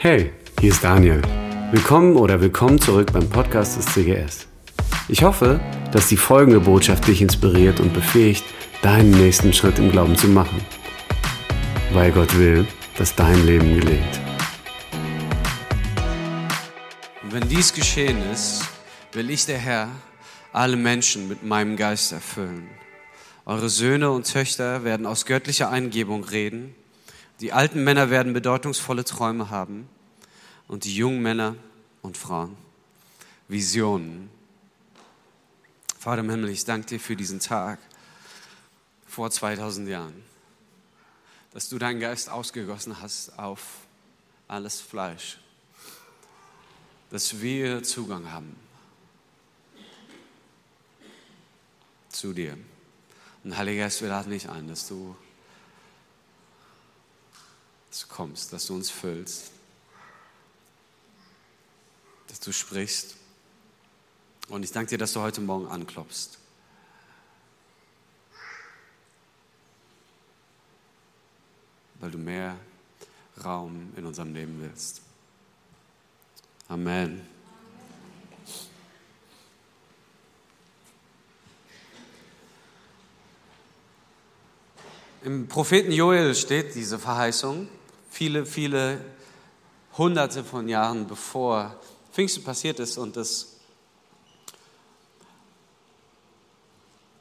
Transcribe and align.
Hey, 0.00 0.30
hier 0.60 0.70
ist 0.70 0.84
Daniel. 0.84 1.20
Willkommen 1.72 2.14
oder 2.14 2.40
willkommen 2.40 2.80
zurück 2.80 3.12
beim 3.12 3.28
Podcast 3.28 3.76
des 3.76 3.86
CGS. 3.86 4.46
Ich 5.08 5.24
hoffe, 5.24 5.58
dass 5.90 6.06
die 6.06 6.16
folgende 6.16 6.60
Botschaft 6.60 7.08
dich 7.08 7.20
inspiriert 7.20 7.80
und 7.80 7.92
befähigt, 7.92 8.44
deinen 8.80 9.10
nächsten 9.10 9.52
Schritt 9.52 9.80
im 9.80 9.90
Glauben 9.90 10.16
zu 10.16 10.28
machen. 10.28 10.64
Weil 11.92 12.12
Gott 12.12 12.38
will, 12.38 12.64
dass 12.96 13.16
dein 13.16 13.44
Leben 13.44 13.74
gelingt. 13.74 14.20
Und 17.24 17.32
wenn 17.32 17.48
dies 17.48 17.74
geschehen 17.74 18.18
ist, 18.32 18.62
will 19.10 19.28
ich 19.30 19.46
der 19.46 19.58
Herr 19.58 19.88
alle 20.52 20.76
Menschen 20.76 21.26
mit 21.26 21.42
meinem 21.42 21.76
Geist 21.76 22.12
erfüllen. 22.12 22.68
Eure 23.46 23.68
Söhne 23.68 24.12
und 24.12 24.32
Töchter 24.32 24.84
werden 24.84 25.06
aus 25.06 25.26
göttlicher 25.26 25.70
Eingebung 25.70 26.22
reden. 26.22 26.76
Die 27.40 27.52
alten 27.52 27.84
Männer 27.84 28.10
werden 28.10 28.32
bedeutungsvolle 28.32 29.04
Träume 29.04 29.50
haben 29.50 29.88
und 30.66 30.84
die 30.84 30.94
jungen 30.94 31.22
Männer 31.22 31.56
und 32.02 32.16
Frauen 32.16 32.56
Visionen. 33.48 34.30
Vater 35.98 36.20
im 36.20 36.30
Himmel, 36.30 36.50
ich 36.50 36.64
danke 36.64 36.86
dir 36.86 37.00
für 37.00 37.16
diesen 37.16 37.40
Tag 37.40 37.78
vor 39.06 39.30
2000 39.30 39.88
Jahren, 39.88 40.22
dass 41.52 41.68
du 41.68 41.78
deinen 41.78 41.98
Geist 41.98 42.28
ausgegossen 42.28 43.00
hast 43.00 43.38
auf 43.38 43.62
alles 44.46 44.80
Fleisch, 44.80 45.38
dass 47.10 47.40
wir 47.40 47.82
Zugang 47.82 48.30
haben 48.30 48.54
zu 52.10 52.32
dir. 52.32 52.58
Und 53.44 53.56
Heiliger 53.56 53.84
Geist, 53.84 54.02
wir 54.02 54.08
laden 54.08 54.30
dich 54.30 54.48
ein, 54.48 54.68
dass 54.68 54.88
du, 54.88 55.16
dass 57.98 58.06
du 58.06 58.14
kommst, 58.14 58.52
dass 58.52 58.66
du 58.66 58.74
uns 58.74 58.90
füllst, 58.90 59.50
dass 62.28 62.38
du 62.38 62.52
sprichst. 62.52 63.16
Und 64.48 64.62
ich 64.62 64.70
danke 64.70 64.90
dir, 64.90 64.98
dass 64.98 65.14
du 65.14 65.20
heute 65.20 65.40
Morgen 65.40 65.66
anklopfst. 65.66 66.38
Weil 71.98 72.12
du 72.12 72.18
mehr 72.18 72.56
Raum 73.42 73.92
in 73.96 74.06
unserem 74.06 74.32
Leben 74.32 74.60
willst. 74.60 75.00
Amen. 76.68 77.26
Im 85.24 85.48
Propheten 85.48 85.90
Joel 85.90 86.36
steht 86.36 86.76
diese 86.76 87.00
Verheißung, 87.00 87.68
viele, 88.18 88.44
viele 88.44 88.98
hunderte 89.96 90.42
von 90.42 90.68
Jahren 90.68 91.06
bevor 91.06 91.76
Pfingsten 92.12 92.42
passiert 92.42 92.80
ist 92.80 92.98
und 92.98 93.16
das 93.16 93.54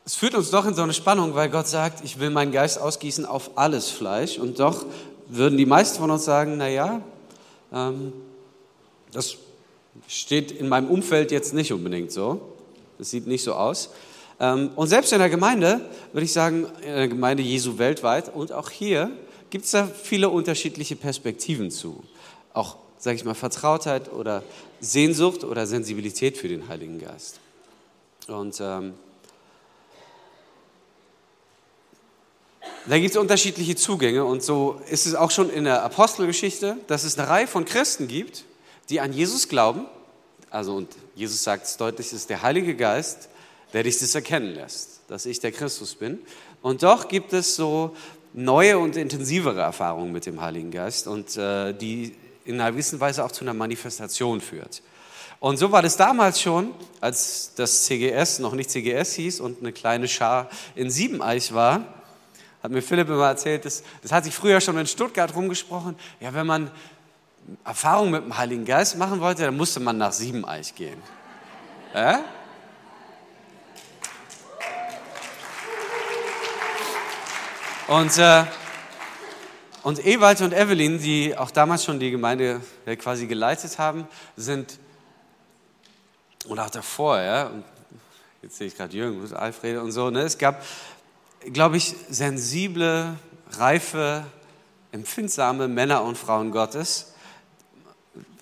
Es 0.05 0.15
führt 0.15 0.33
uns 0.35 0.49
doch 0.49 0.65
in 0.65 0.73
so 0.73 0.81
eine 0.81 0.93
Spannung, 0.93 1.35
weil 1.35 1.49
Gott 1.49 1.67
sagt, 1.67 2.03
ich 2.03 2.17
will 2.19 2.29
meinen 2.29 2.53
Geist 2.53 2.79
ausgießen 2.79 3.25
auf 3.25 3.57
alles 3.57 3.89
Fleisch. 3.89 4.39
Und 4.39 4.57
doch 4.57 4.85
würden 5.27 5.57
die 5.57 5.65
meisten 5.65 5.99
von 5.99 6.09
uns 6.09 6.23
sagen, 6.23 6.55
naja, 6.55 7.01
ähm, 7.73 8.13
das 9.11 9.35
steht 10.07 10.51
in 10.53 10.69
meinem 10.69 10.89
Umfeld 10.89 11.31
jetzt 11.31 11.53
nicht 11.53 11.73
unbedingt 11.73 12.13
so. 12.13 12.53
Das 12.97 13.09
sieht 13.09 13.27
nicht 13.27 13.43
so 13.43 13.53
aus. 13.53 13.89
Ähm, 14.39 14.71
und 14.77 14.87
selbst 14.87 15.11
in 15.11 15.19
der 15.19 15.29
Gemeinde, 15.29 15.81
würde 16.13 16.23
ich 16.23 16.31
sagen, 16.31 16.67
in 16.81 16.95
der 16.95 17.09
Gemeinde 17.09 17.43
Jesu 17.43 17.77
weltweit 17.77 18.33
und 18.33 18.53
auch 18.53 18.69
hier 18.69 19.11
gibt 19.49 19.65
es 19.65 19.71
da 19.71 19.87
viele 19.87 20.29
unterschiedliche 20.29 20.95
Perspektiven 20.95 21.71
zu. 21.71 22.03
Auch, 22.53 22.77
sage 22.97 23.15
ich 23.15 23.25
mal, 23.25 23.33
Vertrautheit 23.33 24.11
oder 24.11 24.43
Sehnsucht 24.79 25.43
oder 25.43 25.67
Sensibilität 25.67 26.37
für 26.37 26.47
den 26.47 26.67
Heiligen 26.67 26.99
Geist. 26.99 27.39
Und 28.27 28.59
ähm, 28.59 28.93
da 32.87 32.97
gibt 32.97 33.11
es 33.11 33.17
unterschiedliche 33.17 33.75
Zugänge 33.75 34.25
und 34.25 34.43
so 34.43 34.81
ist 34.89 35.05
es 35.07 35.15
auch 35.15 35.31
schon 35.31 35.49
in 35.49 35.63
der 35.63 35.83
Apostelgeschichte, 35.83 36.77
dass 36.87 37.03
es 37.03 37.17
eine 37.17 37.29
Reihe 37.29 37.47
von 37.47 37.65
Christen 37.65 38.07
gibt, 38.07 38.43
die 38.89 38.99
an 38.99 39.13
Jesus 39.13 39.47
glauben. 39.47 39.85
Also 40.49 40.75
und 40.75 40.89
Jesus 41.15 41.43
sagt 41.43 41.65
es 41.65 41.77
deutlich, 41.77 42.07
es 42.07 42.13
ist 42.13 42.29
der 42.29 42.41
Heilige 42.41 42.75
Geist, 42.75 43.29
der 43.73 43.83
dich 43.83 43.99
das 43.99 44.15
erkennen 44.15 44.55
lässt, 44.55 45.01
dass 45.07 45.25
ich 45.25 45.39
der 45.39 45.51
Christus 45.51 45.95
bin. 45.95 46.19
Und 46.61 46.83
doch 46.83 47.07
gibt 47.07 47.33
es 47.33 47.55
so 47.55 47.95
neue 48.33 48.77
und 48.79 48.95
intensivere 48.95 49.61
Erfahrungen 49.61 50.11
mit 50.11 50.25
dem 50.25 50.41
Heiligen 50.41 50.71
Geist 50.71 51.07
und 51.07 51.37
äh, 51.37 51.73
die 51.73 52.15
in 52.45 52.61
einer 52.61 52.71
gewissen 52.71 52.99
Weise 52.99 53.23
auch 53.23 53.31
zu 53.31 53.43
einer 53.43 53.53
Manifestation 53.53 54.41
führt. 54.41 54.81
Und 55.39 55.57
so 55.57 55.71
war 55.71 55.81
das 55.81 55.97
damals 55.97 56.41
schon, 56.41 56.73
als 56.99 57.53
das 57.55 57.83
CGS 57.85 58.39
noch 58.39 58.53
nicht 58.53 58.71
CGS 58.71 59.13
hieß 59.13 59.39
und 59.39 59.59
eine 59.59 59.71
kleine 59.71 60.07
Schar 60.07 60.49
in 60.75 60.89
Siebeneich 60.89 61.53
war, 61.53 61.81
hat 62.63 62.71
mir 62.71 62.81
Philipp 62.81 63.07
immer 63.07 63.27
erzählt, 63.27 63.65
das, 63.65 63.83
das 64.01 64.11
hat 64.11 64.23
sich 64.23 64.33
früher 64.33 64.59
schon 64.61 64.77
in 64.77 64.87
Stuttgart 64.87 65.35
rumgesprochen, 65.35 65.95
ja, 66.19 66.33
wenn 66.33 66.47
man 66.47 66.71
Erfahrung 67.63 68.11
mit 68.11 68.23
dem 68.23 68.37
Heiligen 68.37 68.65
Geist 68.65 68.97
machen 68.97 69.21
wollte, 69.21 69.43
dann 69.43 69.55
musste 69.55 69.79
man 69.79 69.97
nach 69.97 70.11
Siebeneich 70.11 70.73
gehen. 70.75 71.01
Äh? 71.93 72.17
Und, 77.87 78.17
äh, 78.17 78.43
und 79.83 80.05
Ewald 80.05 80.41
und 80.41 80.53
Evelyn, 80.53 80.99
die 80.99 81.37
auch 81.37 81.51
damals 81.51 81.85
schon 81.85 82.01
die 82.01 82.11
Gemeinde 82.11 82.59
äh, 82.85 82.97
quasi 82.97 83.27
geleitet 83.27 83.79
haben, 83.79 84.05
sind, 84.35 84.77
und 86.49 86.59
auch 86.59 86.69
davor, 86.69 87.17
ja, 87.21 87.49
jetzt 88.41 88.57
sehe 88.57 88.67
ich 88.67 88.75
gerade 88.75 88.93
Jürgen, 88.93 89.33
Alfred 89.33 89.77
und 89.77 89.93
so, 89.93 90.09
ne, 90.09 90.19
es 90.23 90.37
gab, 90.37 90.65
glaube 91.53 91.77
ich, 91.77 91.95
sensible, 92.09 93.15
reife, 93.51 94.25
empfindsame 94.91 95.69
Männer 95.69 96.03
und 96.03 96.17
Frauen 96.17 96.51
Gottes, 96.51 97.13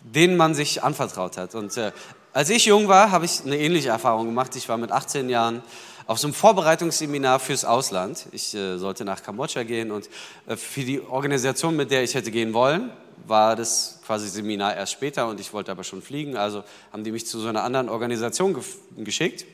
denen 0.02 0.38
man 0.38 0.56
sich 0.56 0.82
anvertraut 0.82 1.38
hat. 1.38 1.54
Und 1.54 1.78
äh, 1.78 1.92
als 2.34 2.50
ich 2.50 2.66
jung 2.66 2.88
war, 2.88 3.12
habe 3.12 3.26
ich 3.26 3.46
eine 3.46 3.60
ähnliche 3.60 3.90
Erfahrung 3.90 4.26
gemacht. 4.26 4.56
Ich 4.56 4.68
war 4.70 4.78
mit 4.78 4.92
18 4.92 5.30
Jahren 5.30 5.62
auf 6.08 6.20
so 6.20 6.28
einem 6.28 6.34
Vorbereitungsseminar 6.34 7.40
fürs 7.40 7.66
Ausland. 7.66 8.28
Ich 8.32 8.54
äh, 8.54 8.78
sollte 8.78 9.06
nach 9.06 9.24
Kambodscha 9.24 9.64
gehen 9.64 9.92
und 9.92 10.10
äh, 10.48 10.56
für 10.56 10.82
die 10.82 11.02
Organisation, 11.02 11.76
mit 11.76 11.92
der 11.92 12.04
ich 12.04 12.14
hätte 12.14 12.32
gehen 12.32 12.54
wollen, 12.54 12.92
war 13.28 13.56
das 13.56 14.00
quasi 14.06 14.28
Seminar 14.28 14.76
erst 14.76 14.92
später 14.92 15.28
und 15.28 15.40
ich 15.40 15.52
wollte 15.54 15.72
aber 15.72 15.84
schon 15.84 16.02
fliegen. 16.02 16.38
Also 16.38 16.64
haben 16.92 17.04
die 17.04 17.12
mich 17.12 17.26
zu 17.26 17.40
so 17.40 17.48
einer 17.48 17.64
anderen 17.64 17.90
Organisation 17.90 18.54
ge 18.54 18.64
geschickt. 18.98 19.46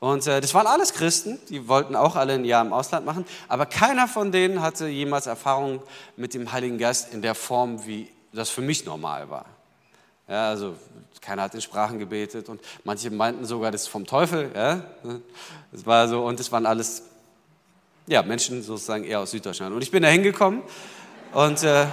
Und 0.00 0.26
äh, 0.26 0.40
das 0.40 0.52
waren 0.54 0.66
alles 0.66 0.92
Christen, 0.92 1.38
die 1.48 1.68
wollten 1.68 1.96
auch 1.96 2.16
alle 2.16 2.34
ein 2.34 2.44
Jahr 2.44 2.64
im 2.64 2.72
Ausland 2.72 3.06
machen, 3.06 3.24
aber 3.48 3.64
keiner 3.64 4.06
von 4.06 4.32
denen 4.32 4.60
hatte 4.60 4.86
jemals 4.86 5.26
Erfahrung 5.26 5.82
mit 6.16 6.34
dem 6.34 6.52
Heiligen 6.52 6.78
Geist 6.78 7.14
in 7.14 7.22
der 7.22 7.34
Form, 7.34 7.86
wie 7.86 8.10
das 8.32 8.50
für 8.50 8.60
mich 8.60 8.84
normal 8.84 9.30
war. 9.30 9.46
Ja, 10.28 10.48
also 10.48 10.74
keiner 11.20 11.42
hat 11.42 11.54
in 11.54 11.60
Sprachen 11.60 11.98
gebetet 11.98 12.48
und 12.48 12.60
manche 12.84 13.10
meinten 13.10 13.44
sogar, 13.44 13.70
das 13.70 13.82
ist 13.82 13.88
vom 13.88 14.06
Teufel. 14.06 14.50
Ja? 14.54 14.84
Das 15.72 15.84
war 15.84 16.08
so, 16.08 16.24
und 16.24 16.40
das 16.40 16.50
waren 16.52 16.66
alles 16.66 17.02
ja, 18.06 18.22
Menschen 18.22 18.62
sozusagen 18.62 19.04
eher 19.04 19.20
aus 19.20 19.30
Süddeutschland. 19.30 19.74
Und 19.74 19.82
ich 19.82 19.90
bin 19.90 20.02
da 20.02 20.08
hingekommen 20.08 20.62
und 21.32 21.62
äh, 21.62 21.86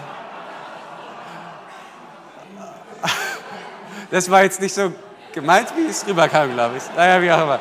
das 4.12 4.30
war 4.30 4.44
jetzt 4.44 4.62
nicht 4.62 4.74
so 4.74 4.94
gemeint, 5.34 5.70
wie 5.78 5.90
es 5.90 6.06
rüberkam, 6.06 6.54
glaube 6.54 6.78
ich. 6.78 6.84
Naja, 6.96 7.22
wie 7.22 7.32
auch 7.32 7.44
immer. 7.44 7.60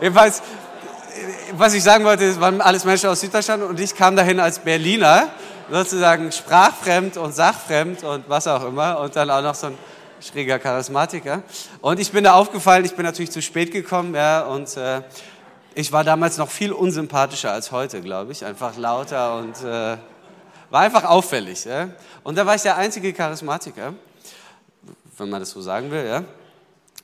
Jedenfalls, 0.00 0.42
was 1.52 1.74
ich 1.74 1.82
sagen 1.82 2.04
wollte, 2.04 2.24
es 2.24 2.40
waren 2.40 2.60
alles 2.60 2.84
Menschen 2.84 3.10
aus 3.10 3.20
Süddeutschland 3.20 3.62
und 3.62 3.78
ich 3.80 3.94
kam 3.94 4.16
dahin 4.16 4.40
als 4.40 4.58
Berliner, 4.58 5.28
sozusagen 5.70 6.32
sprachfremd 6.32 7.16
und 7.16 7.34
sachfremd 7.34 8.04
und 8.04 8.28
was 8.28 8.46
auch 8.46 8.64
immer 8.64 9.00
und 9.00 9.14
dann 9.14 9.30
auch 9.30 9.42
noch 9.42 9.54
so 9.54 9.68
ein 9.68 9.78
schräger 10.20 10.58
Charismatiker. 10.58 11.42
Und 11.80 12.00
ich 12.00 12.10
bin 12.10 12.24
da 12.24 12.34
aufgefallen, 12.34 12.84
ich 12.84 12.94
bin 12.94 13.04
natürlich 13.04 13.30
zu 13.30 13.42
spät 13.42 13.70
gekommen, 13.70 14.14
ja, 14.14 14.42
und 14.42 14.76
äh, 14.76 15.02
ich 15.74 15.92
war 15.92 16.02
damals 16.02 16.38
noch 16.38 16.50
viel 16.50 16.72
unsympathischer 16.72 17.52
als 17.52 17.70
heute, 17.70 18.00
glaube 18.00 18.32
ich. 18.32 18.44
Einfach 18.44 18.76
lauter 18.76 19.36
und 19.36 19.62
äh, 19.62 19.96
war 20.70 20.80
einfach 20.80 21.04
auffällig. 21.04 21.64
Ja. 21.64 21.90
Und 22.24 22.36
da 22.36 22.44
war 22.44 22.54
ich 22.54 22.62
der 22.62 22.76
einzige 22.76 23.12
Charismatiker, 23.12 23.94
wenn 25.16 25.30
man 25.30 25.40
das 25.40 25.50
so 25.50 25.60
sagen 25.60 25.90
will, 25.90 26.04
ja. 26.04 26.24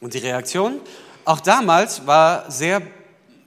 Und 0.01 0.13
die 0.13 0.19
Reaktion, 0.19 0.81
auch 1.25 1.41
damals, 1.41 2.07
war 2.07 2.51
sehr, 2.51 2.83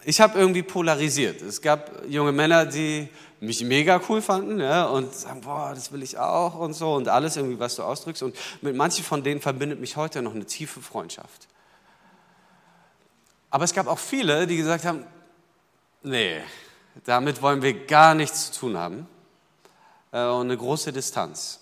ich 0.05 0.19
habe 0.21 0.39
irgendwie 0.39 0.63
polarisiert. 0.63 1.41
Es 1.41 1.61
gab 1.61 1.91
junge 2.07 2.31
Männer, 2.31 2.65
die 2.65 3.09
mich 3.39 3.63
mega 3.63 4.01
cool 4.09 4.21
fanden 4.21 4.59
ja, 4.59 4.85
und 4.85 5.13
sagen, 5.13 5.41
boah, 5.41 5.71
das 5.73 5.91
will 5.91 6.01
ich 6.01 6.17
auch 6.17 6.55
und 6.55 6.73
so 6.73 6.93
und 6.93 7.07
alles 7.07 7.37
irgendwie, 7.37 7.59
was 7.59 7.75
du 7.75 7.83
ausdrückst. 7.83 8.23
Und 8.23 8.35
mit 8.61 8.75
manchen 8.75 9.03
von 9.03 9.23
denen 9.23 9.41
verbindet 9.41 9.79
mich 9.79 9.95
heute 9.95 10.21
noch 10.21 10.33
eine 10.33 10.45
tiefe 10.45 10.81
Freundschaft. 10.81 11.47
Aber 13.49 13.63
es 13.63 13.73
gab 13.73 13.87
auch 13.87 13.99
viele, 13.99 14.47
die 14.47 14.57
gesagt 14.57 14.85
haben, 14.85 15.05
nee, 16.03 16.41
damit 17.05 17.41
wollen 17.41 17.61
wir 17.61 17.85
gar 17.85 18.15
nichts 18.15 18.51
zu 18.51 18.59
tun 18.59 18.77
haben 18.77 19.07
äh, 20.11 20.25
und 20.25 20.47
eine 20.47 20.57
große 20.57 20.91
Distanz. 20.91 21.59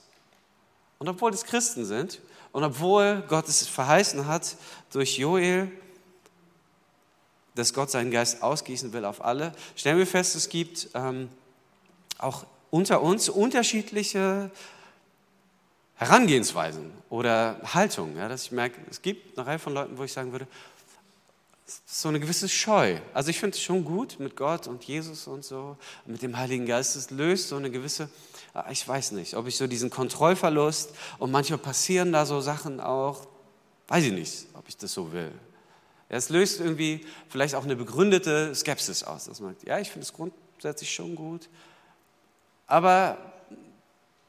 Und 0.97 1.09
obwohl 1.09 1.33
es 1.33 1.43
Christen 1.43 1.85
sind 1.85 2.21
und 2.51 2.63
obwohl 2.63 3.23
Gott 3.27 3.47
es 3.49 3.67
verheißen 3.67 4.27
hat 4.27 4.55
durch 4.91 5.17
Joel, 5.17 5.69
dass 7.53 7.73
Gott 7.73 7.91
seinen 7.91 8.11
Geist 8.11 8.41
ausgießen 8.41 8.93
will 8.93 9.05
auf 9.05 9.23
alle, 9.23 9.53
stellen 9.75 9.97
wir 9.97 10.07
fest, 10.07 10.35
es 10.35 10.49
gibt 10.49 10.89
ähm, 10.93 11.29
auch 12.17 12.45
unter 12.69 13.01
uns 13.01 13.29
unterschiedliche 13.29 14.51
Herangehensweisen 15.95 16.91
oder 17.09 17.59
Haltungen. 17.73 18.17
Ja, 18.17 18.27
dass 18.27 18.43
ich 18.43 18.51
merke, 18.51 18.79
es 18.89 19.01
gibt 19.01 19.37
eine 19.37 19.47
Reihe 19.47 19.59
von 19.59 19.73
Leuten, 19.73 19.97
wo 19.97 20.03
ich 20.03 20.13
sagen 20.13 20.31
würde, 20.31 20.47
so 21.85 22.09
eine 22.09 22.19
gewisse 22.19 22.47
Scheu. 22.47 22.97
Also 23.13 23.29
ich 23.29 23.39
finde 23.39 23.55
es 23.55 23.63
schon 23.63 23.85
gut 23.85 24.19
mit 24.19 24.35
Gott 24.35 24.67
und 24.67 24.83
Jesus 24.83 25.27
und 25.27 25.43
so, 25.43 25.77
mit 26.05 26.21
dem 26.21 26.37
Heiligen 26.37 26.65
Geist. 26.65 26.95
Es 26.95 27.09
löst 27.09 27.49
so 27.49 27.55
eine 27.55 27.71
gewisse, 27.71 28.09
ah, 28.53 28.65
ich 28.69 28.87
weiß 28.87 29.13
nicht, 29.13 29.35
ob 29.35 29.47
ich 29.47 29.57
so 29.57 29.65
diesen 29.65 29.89
Kontrollverlust 29.89 30.91
und 31.17 31.31
manchmal 31.31 31.59
passieren 31.59 32.11
da 32.11 32.25
so 32.25 32.39
Sachen 32.39 32.79
auch, 32.79 33.27
weiß 33.87 34.03
ich 34.03 34.11
nicht, 34.11 34.45
ob 34.53 34.67
ich 34.67 34.77
das 34.77 34.93
so 34.93 35.11
will. 35.11 35.31
Es 36.07 36.29
löst 36.29 36.59
irgendwie 36.59 37.05
vielleicht 37.29 37.55
auch 37.55 37.63
eine 37.63 37.75
begründete 37.75 38.53
Skepsis 38.53 39.03
aus. 39.03 39.25
Dass 39.25 39.39
man 39.39 39.53
sagt, 39.53 39.67
ja, 39.67 39.79
ich 39.79 39.89
finde 39.89 40.05
es 40.05 40.13
grundsätzlich 40.13 40.93
schon 40.93 41.15
gut, 41.15 41.49
aber 42.67 43.17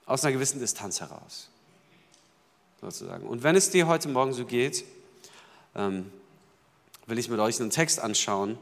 aus 0.05 0.25
einer 0.25 0.33
gewissen 0.33 0.61
Distanz 0.61 1.00
heraus. 1.00 1.49
Sozusagen. 2.81 3.27
Und 3.27 3.43
wenn 3.43 3.56
es 3.56 3.71
dir 3.71 3.87
heute 3.87 4.09
Morgen 4.09 4.33
so 4.33 4.44
geht, 4.44 4.85
ähm, 5.75 6.12
will 7.06 7.19
ich 7.19 7.29
mit 7.29 7.41
euch 7.41 7.61
einen 7.61 7.71
Text 7.71 8.00
anschauen, 8.00 8.59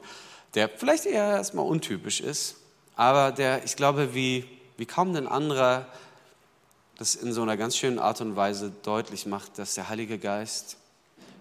der 0.55 0.69
vielleicht 0.69 1.07
eher 1.07 1.31
erstmal 1.33 1.67
untypisch 1.67 2.21
ist, 2.21 2.57
aber 2.97 3.33
der, 3.33 3.65
ich 3.65 3.77
glaube, 3.77 4.15
wie, 4.15 4.45
wie 4.77 4.87
kaum 4.87 5.15
ein 5.15 5.27
anderer 5.27 5.87
das 6.97 7.15
in 7.17 7.33
so 7.33 7.43
einer 7.43 7.57
ganz 7.57 7.77
schönen 7.77 7.99
Art 7.99 8.21
und 8.21 8.37
Weise 8.37 8.73
deutlich 8.83 9.27
macht, 9.27 9.59
dass 9.59 9.75
der 9.75 9.89
Heilige 9.89 10.19
Geist 10.19 10.77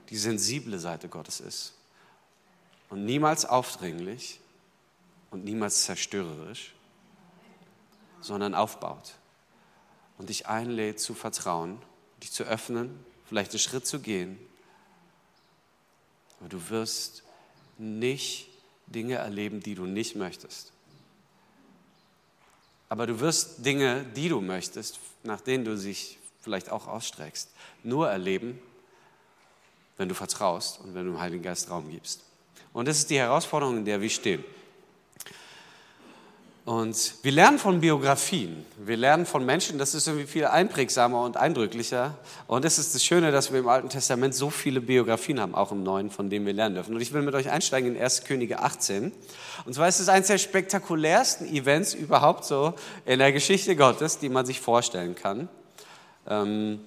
die 0.09 0.18
sensible 0.18 0.80
Seite 0.80 1.09
Gottes 1.09 1.39
ist 1.39 1.74
und 2.89 3.06
niemals 3.06 3.45
aufdringlich 3.45 4.39
und 5.31 5.44
niemals 5.44 5.83
zerstörerisch, 5.83 6.74
sondern 8.23 8.55
aufbaut 8.55 9.13
und 10.17 10.29
dich 10.29 10.47
einlädt 10.47 10.99
zu 10.99 11.13
vertrauen, 11.13 11.79
dich 12.23 12.31
zu 12.31 12.43
öffnen, 12.43 13.05
vielleicht 13.25 13.51
einen 13.51 13.59
Schritt 13.59 13.85
zu 13.85 13.99
gehen 13.99 14.39
aber 16.43 16.49
du 16.49 16.69
wirst 16.69 17.23
nicht 17.77 18.49
Dinge 18.87 19.15
erleben, 19.15 19.61
die 19.61 19.75
du 19.75 19.85
nicht 19.85 20.17
möchtest. 20.17 20.73
Aber 22.89 23.07
du 23.07 23.21
wirst 23.21 23.65
Dinge, 23.65 24.03
die 24.17 24.27
du 24.27 24.41
möchtest, 24.41 24.99
nach 25.23 25.39
denen 25.39 25.63
du 25.63 25.77
dich 25.77 26.19
vielleicht 26.41 26.69
auch 26.69 26.87
ausstreckst, 26.87 27.49
nur 27.83 28.09
erleben, 28.09 28.61
wenn 29.95 30.09
du 30.09 30.15
vertraust 30.15 30.81
und 30.81 30.93
wenn 30.93 31.05
du 31.05 31.13
dem 31.13 31.21
Heiligen 31.21 31.43
Geist 31.43 31.69
Raum 31.69 31.89
gibst. 31.89 32.25
Und 32.73 32.89
das 32.89 32.97
ist 32.97 33.09
die 33.09 33.19
Herausforderung, 33.19 33.77
in 33.77 33.85
der 33.85 34.01
wir 34.01 34.09
stehen. 34.09 34.43
Und 36.65 37.15
wir 37.24 37.33
lernen 37.33 37.60
von 37.60 37.81
Biografien, 37.81 38.65
wir 38.77 38.95
lernen 38.95 39.25
von 39.25 39.45
Menschen, 39.45 39.77
das 39.77 39.94
ist 39.94 40.07
irgendwie 40.07 40.27
viel 40.27 40.45
einprägsamer 40.45 41.21
und 41.21 41.36
eindrücklicher. 41.36 42.18
Und 42.48 42.63
das 42.63 42.80
ist 42.80 42.95
das 42.95 43.04
Schöne, 43.04 43.33
dass 43.33 43.51
wir 43.51 43.60
im 43.60 43.68
Alten 43.68 43.89
Testament 43.89 44.33
so 44.33 44.50
viele 44.50 44.80
Biografien 44.80 45.42
haben, 45.42 45.56
auch 45.56 45.74
im 45.74 45.83
Neuen, 45.83 46.10
von 46.10 46.30
denen 46.30 46.45
wir 46.45 46.54
lernen 46.54 46.75
dürfen. 46.75 46.95
Und 46.95 47.01
ich 47.01 47.12
will 47.12 47.21
mit 47.21 47.36
euch 47.36 47.50
einsteigen 47.50 47.94
in 47.95 48.01
1. 48.01 48.24
Könige 48.24 48.60
18. 48.60 49.12
Und 49.65 49.74
zwar 49.74 49.89
ist 49.89 50.00
es 50.00 50.07
eines 50.07 50.27
der 50.27 50.38
spektakulärsten 50.38 51.54
Events 51.54 51.94
überhaupt 51.94 52.45
so 52.45 52.74
in 53.06 53.19
der 53.19 53.33
Geschichte 53.33 53.75
Gottes, 53.75 54.19
die 54.19 54.30
man 54.30 54.45
sich 54.45 54.62
vorstellen 54.62 55.16
kann. 55.16 55.50
Ähm, 56.30 56.80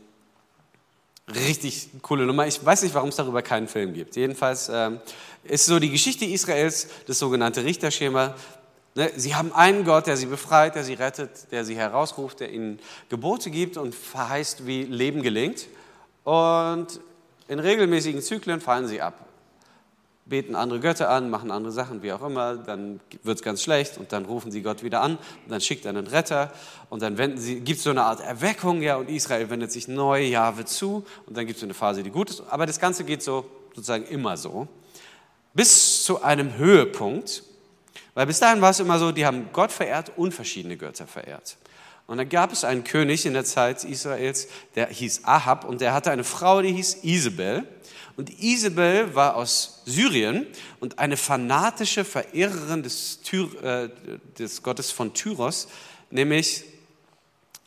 richtig 1.34 1.90
coole 2.00 2.24
Nummer. 2.24 2.46
Ich 2.46 2.64
weiß 2.64 2.82
nicht, 2.82 2.94
warum 2.94 3.10
es 3.10 3.16
darüber 3.16 3.42
keinen 3.42 3.68
Film 3.68 3.92
gibt. 3.92 4.16
Jedenfalls 4.16 4.70
ähm, 4.72 5.00
ist 5.44 5.66
so 5.66 5.78
die 5.78 5.90
Geschichte 5.90 6.24
Israels, 6.24 6.88
das 7.06 7.18
sogenannte 7.18 7.64
Richterschema, 7.64 8.34
sie 9.16 9.34
haben 9.34 9.52
einen 9.52 9.84
Gott, 9.84 10.06
der 10.06 10.16
sie 10.16 10.26
befreit, 10.26 10.74
der 10.74 10.84
sie 10.84 10.94
rettet, 10.94 11.52
der 11.52 11.64
sie 11.64 11.76
herausruft, 11.76 12.40
der 12.40 12.52
ihnen 12.52 12.78
Gebote 13.08 13.50
gibt 13.50 13.76
und 13.76 13.94
verheißt, 13.94 14.66
wie 14.66 14.84
Leben 14.84 15.22
gelingt. 15.22 15.66
Und 16.24 17.00
in 17.48 17.58
regelmäßigen 17.58 18.22
Zyklen 18.22 18.60
fallen 18.60 18.86
sie 18.86 19.02
ab. 19.02 19.26
Beten 20.24 20.56
andere 20.56 20.80
Götter 20.80 21.08
an, 21.08 21.30
machen 21.30 21.52
andere 21.52 21.72
Sachen, 21.72 22.02
wie 22.02 22.12
auch 22.12 22.22
immer, 22.22 22.56
dann 22.56 22.98
wird 23.22 23.38
es 23.38 23.44
ganz 23.44 23.62
schlecht 23.62 23.96
und 23.96 24.10
dann 24.10 24.24
rufen 24.24 24.50
sie 24.50 24.60
Gott 24.60 24.82
wieder 24.82 25.00
an 25.00 25.18
und 25.18 25.50
dann 25.50 25.60
schickt 25.60 25.84
er 25.84 25.90
einen 25.90 26.08
Retter 26.08 26.52
und 26.90 27.00
dann 27.00 27.14
gibt 27.16 27.78
es 27.78 27.84
so 27.84 27.90
eine 27.90 28.02
Art 28.02 28.20
Erweckung, 28.20 28.82
ja, 28.82 28.96
und 28.96 29.08
Israel 29.08 29.48
wendet 29.50 29.70
sich 29.70 29.86
neu 29.86 30.22
Jahwe 30.22 30.64
zu 30.64 31.04
und 31.26 31.36
dann 31.36 31.46
gibt 31.46 31.58
es 31.58 31.62
eine 31.62 31.74
Phase, 31.74 32.02
die 32.02 32.10
gut 32.10 32.30
ist. 32.30 32.42
Aber 32.50 32.66
das 32.66 32.80
Ganze 32.80 33.04
geht 33.04 33.22
so 33.22 33.48
sozusagen 33.76 34.04
immer 34.06 34.36
so. 34.36 34.66
Bis 35.54 36.02
zu 36.02 36.20
einem 36.22 36.56
Höhepunkt, 36.56 37.44
weil 38.16 38.24
bis 38.24 38.40
dahin 38.40 38.62
war 38.62 38.70
es 38.70 38.80
immer 38.80 38.98
so, 38.98 39.12
die 39.12 39.26
haben 39.26 39.50
Gott 39.52 39.70
verehrt 39.70 40.10
und 40.16 40.32
verschiedene 40.32 40.78
Götter 40.78 41.06
verehrt. 41.06 41.58
Und 42.06 42.16
dann 42.16 42.28
gab 42.30 42.50
es 42.50 42.64
einen 42.64 42.82
König 42.82 43.26
in 43.26 43.34
der 43.34 43.44
Zeit 43.44 43.84
Israels, 43.84 44.48
der 44.74 44.88
hieß 44.88 45.24
Ahab 45.24 45.66
und 45.66 45.82
der 45.82 45.92
hatte 45.92 46.10
eine 46.10 46.24
Frau, 46.24 46.62
die 46.62 46.72
hieß 46.72 47.04
Isabel. 47.04 47.68
Und 48.16 48.30
Isabel 48.42 49.14
war 49.14 49.36
aus 49.36 49.82
Syrien 49.84 50.46
und 50.80 50.98
eine 50.98 51.18
fanatische 51.18 52.06
Verehrerin 52.06 52.82
des, 52.82 53.20
Tyr, 53.20 53.62
äh, 53.62 53.90
des 54.38 54.62
Gottes 54.62 54.90
von 54.90 55.12
Tyros, 55.12 55.68
nämlich 56.08 56.64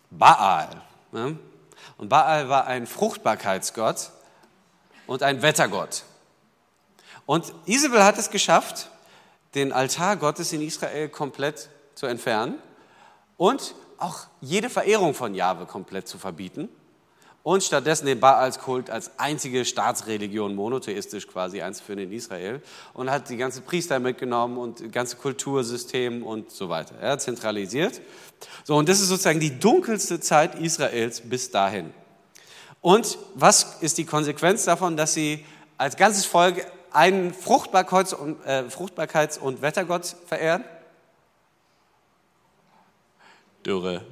Baal. 0.10 0.81
Ne? 1.12 1.38
Und 2.00 2.10
Baal 2.10 2.50
war 2.50 2.66
ein 2.66 2.88
Fruchtbarkeitsgott 2.88 4.10
und 5.06 5.22
ein 5.22 5.44
Wettergott. 5.44 6.06
Und 7.28 7.54
Isabel 7.68 8.04
hat 8.04 8.18
es 8.18 8.31
geschafft, 8.31 8.89
den 9.56 9.72
Altar 9.72 10.18
Gottes 10.18 10.54
in 10.54 10.62
Israel 10.62 11.10
komplett 11.10 11.69
zu 11.96 12.06
entfernen 12.06 12.56
und 13.38 13.75
auch 13.98 14.28
jede 14.42 14.69
Verehrung 14.69 15.13
von 15.13 15.34
Jahwe 15.34 15.66
komplett 15.66 16.07
zu 16.07 16.18
verbieten 16.18 16.69
und 17.44 17.63
stattdessen 17.63 18.06
den 18.06 18.19
Baalskult 18.19 18.90
als 18.90 19.12
einzige 19.18 19.66
Staatsreligion 19.66 20.56
monotheistisch 20.56 21.28
quasi 21.28 21.62
einzuführen 21.62 22.00
in 22.00 22.12
Israel 22.12 22.62
und 22.94 23.10
hat 23.10 23.30
die 23.30 23.38
ganze 23.38 23.62
Priester 23.62 24.00
mitgenommen 24.00 24.57
und 24.57 24.81
das 24.81 24.92
ganze 24.92 25.16
Kultursystem 25.16 26.24
und 26.24 26.52
so 26.52 26.69
weiter, 26.69 26.95
ja, 27.02 27.18
zentralisiert. 27.18 28.02
So, 28.63 28.75
und 28.75 28.88
das 28.88 29.00
ist 29.00 29.07
sozusagen 29.07 29.40
die 29.40 29.57
dunkelste 29.60 30.19
Zeit 30.19 30.56
Israels 30.56 31.22
bis 31.22 31.50
dahin. 31.50 31.92
Und 32.81 33.18
was 33.35 33.81
ist 33.81 33.97
die 33.97 34.06
Konsequenz 34.06 34.66
davon, 34.66 34.95
dass 34.95 35.14
sie 35.14 35.45
als 35.78 35.97
ganzes 35.97 36.26
Volk 36.26 36.66
einen 36.92 37.34
Fruchtbarkeits- 37.34 38.14
und, 38.14 38.44
äh, 38.46 38.69
Fruchtbarkeits 38.69 39.38
und 39.38 39.62
Wettergott 39.62 40.16
verehren? 40.26 40.64
Dürre. 43.66 44.06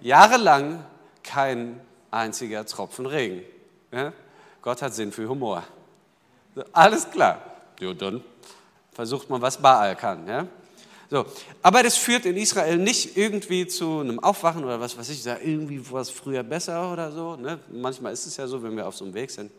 Jahrelang 0.00 0.84
kein 1.22 1.80
einziger 2.10 2.64
Tropfen 2.64 3.06
Regen. 3.06 3.42
Ja? 3.92 4.12
Gott 4.62 4.82
hat 4.82 4.94
Sinn 4.94 5.12
für 5.12 5.28
Humor. 5.28 5.64
Alles 6.72 7.10
klar. 7.10 7.42
Ja, 7.80 7.92
dann 7.92 8.22
versucht 8.92 9.28
man, 9.28 9.42
was 9.42 9.58
Baal 9.58 9.94
kann. 9.96 10.26
Ja? 10.26 10.46
So. 11.10 11.26
Aber 11.62 11.82
das 11.82 11.96
führt 11.96 12.26
in 12.26 12.36
Israel 12.36 12.78
nicht 12.78 13.16
irgendwie 13.16 13.66
zu 13.66 14.00
einem 14.00 14.18
Aufwachen 14.18 14.64
oder 14.64 14.80
was 14.80 14.96
weiß 14.96 15.08
ich, 15.10 15.22
da 15.22 15.38
irgendwie 15.38 15.90
war 15.90 16.00
es 16.00 16.10
früher 16.10 16.42
besser 16.42 16.92
oder 16.92 17.12
so. 17.12 17.36
Ne? 17.36 17.58
Manchmal 17.70 18.12
ist 18.12 18.26
es 18.26 18.36
ja 18.36 18.46
so, 18.46 18.62
wenn 18.62 18.76
wir 18.76 18.86
auf 18.86 18.96
so 18.96 19.04
einem 19.04 19.14
Weg 19.14 19.30
sind. 19.30 19.50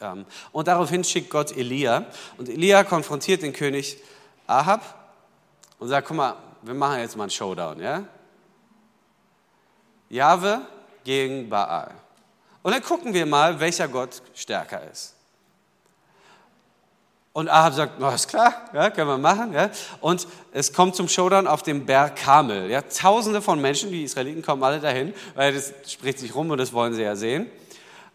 Ähm, 0.00 0.24
und 0.52 0.68
daraufhin 0.68 1.04
schickt 1.04 1.30
Gott 1.30 1.56
Elia. 1.56 2.06
Und 2.36 2.48
Elia 2.48 2.84
konfrontiert 2.84 3.42
den 3.42 3.52
König 3.52 3.98
Ahab 4.46 4.82
und 5.78 5.88
sagt, 5.88 6.08
guck 6.08 6.16
mal, 6.16 6.36
wir 6.62 6.74
machen 6.74 7.00
jetzt 7.00 7.16
mal 7.16 7.24
einen 7.24 7.30
Showdown. 7.30 7.80
Ja? 7.80 8.04
Jahwe 10.08 10.62
gegen 11.04 11.48
Baal. 11.48 11.90
Und 12.62 12.72
dann 12.72 12.82
gucken 12.82 13.12
wir 13.12 13.26
mal, 13.26 13.60
welcher 13.60 13.88
Gott 13.88 14.22
stärker 14.34 14.80
ist. 14.90 15.14
Und 17.34 17.48
Ahab 17.48 17.74
sagt, 17.74 17.94
na, 17.98 18.14
ist 18.14 18.28
klar, 18.28 18.70
ja, 18.72 18.90
können 18.90 19.08
wir 19.08 19.18
machen. 19.18 19.52
Ja. 19.52 19.68
Und 20.00 20.28
es 20.52 20.72
kommt 20.72 20.94
zum 20.94 21.08
Showdown 21.08 21.48
auf 21.48 21.64
dem 21.64 21.84
Berg 21.84 22.14
Kamel. 22.14 22.70
Ja. 22.70 22.82
Tausende 22.82 23.42
von 23.42 23.60
Menschen, 23.60 23.90
die 23.90 24.04
Israeliten 24.04 24.40
kommen 24.40 24.62
alle 24.62 24.78
dahin, 24.78 25.12
weil 25.34 25.52
das 25.52 25.74
spricht 25.88 26.20
sich 26.20 26.34
rum 26.34 26.50
und 26.50 26.58
das 26.58 26.72
wollen 26.72 26.94
sie 26.94 27.02
ja 27.02 27.16
sehen. 27.16 27.50